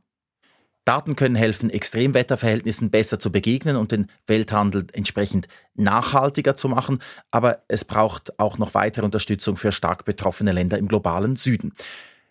Daten 0.84 1.14
können 1.14 1.36
helfen, 1.36 1.70
Extremwetterverhältnissen 1.70 2.90
besser 2.90 3.18
zu 3.18 3.30
begegnen 3.30 3.76
und 3.76 3.92
den 3.92 4.06
Welthandel 4.26 4.86
entsprechend 4.92 5.46
nachhaltiger 5.74 6.56
zu 6.56 6.68
machen, 6.68 7.00
aber 7.30 7.62
es 7.68 7.84
braucht 7.84 8.38
auch 8.38 8.58
noch 8.58 8.74
weitere 8.74 9.04
Unterstützung 9.04 9.56
für 9.56 9.72
stark 9.72 10.04
betroffene 10.04 10.52
Länder 10.52 10.78
im 10.78 10.88
globalen 10.88 11.36
Süden. 11.36 11.72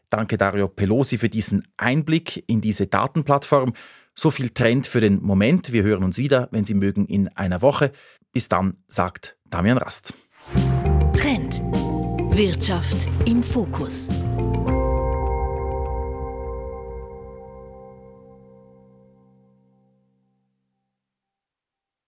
Danke 0.10 0.38
Dario 0.38 0.68
Pelosi 0.68 1.18
für 1.18 1.30
diesen 1.30 1.68
Einblick 1.78 2.44
in 2.48 2.62
diese 2.62 2.88
Datenplattform. 2.88 3.74
So 4.16 4.32
viel 4.32 4.50
Trend 4.50 4.88
für 4.88 5.02
den 5.02 5.22
Moment. 5.22 5.72
Wir 5.72 5.84
hören 5.84 6.04
uns 6.04 6.18
wieder, 6.18 6.50
wenn 6.52 6.66
Sie 6.66 6.74
mögen, 6.74 7.06
in 7.06 7.28
einer 7.30 7.62
Woche. 7.62 7.92
Bis 8.34 8.50
dann, 8.50 8.76
sagt 8.88 9.38
Damian 9.46 9.78
Rast. 9.78 10.14
Trend. 11.16 11.62
Wirtschaft 12.36 13.08
im 13.26 13.44
Fokus. 13.44 14.10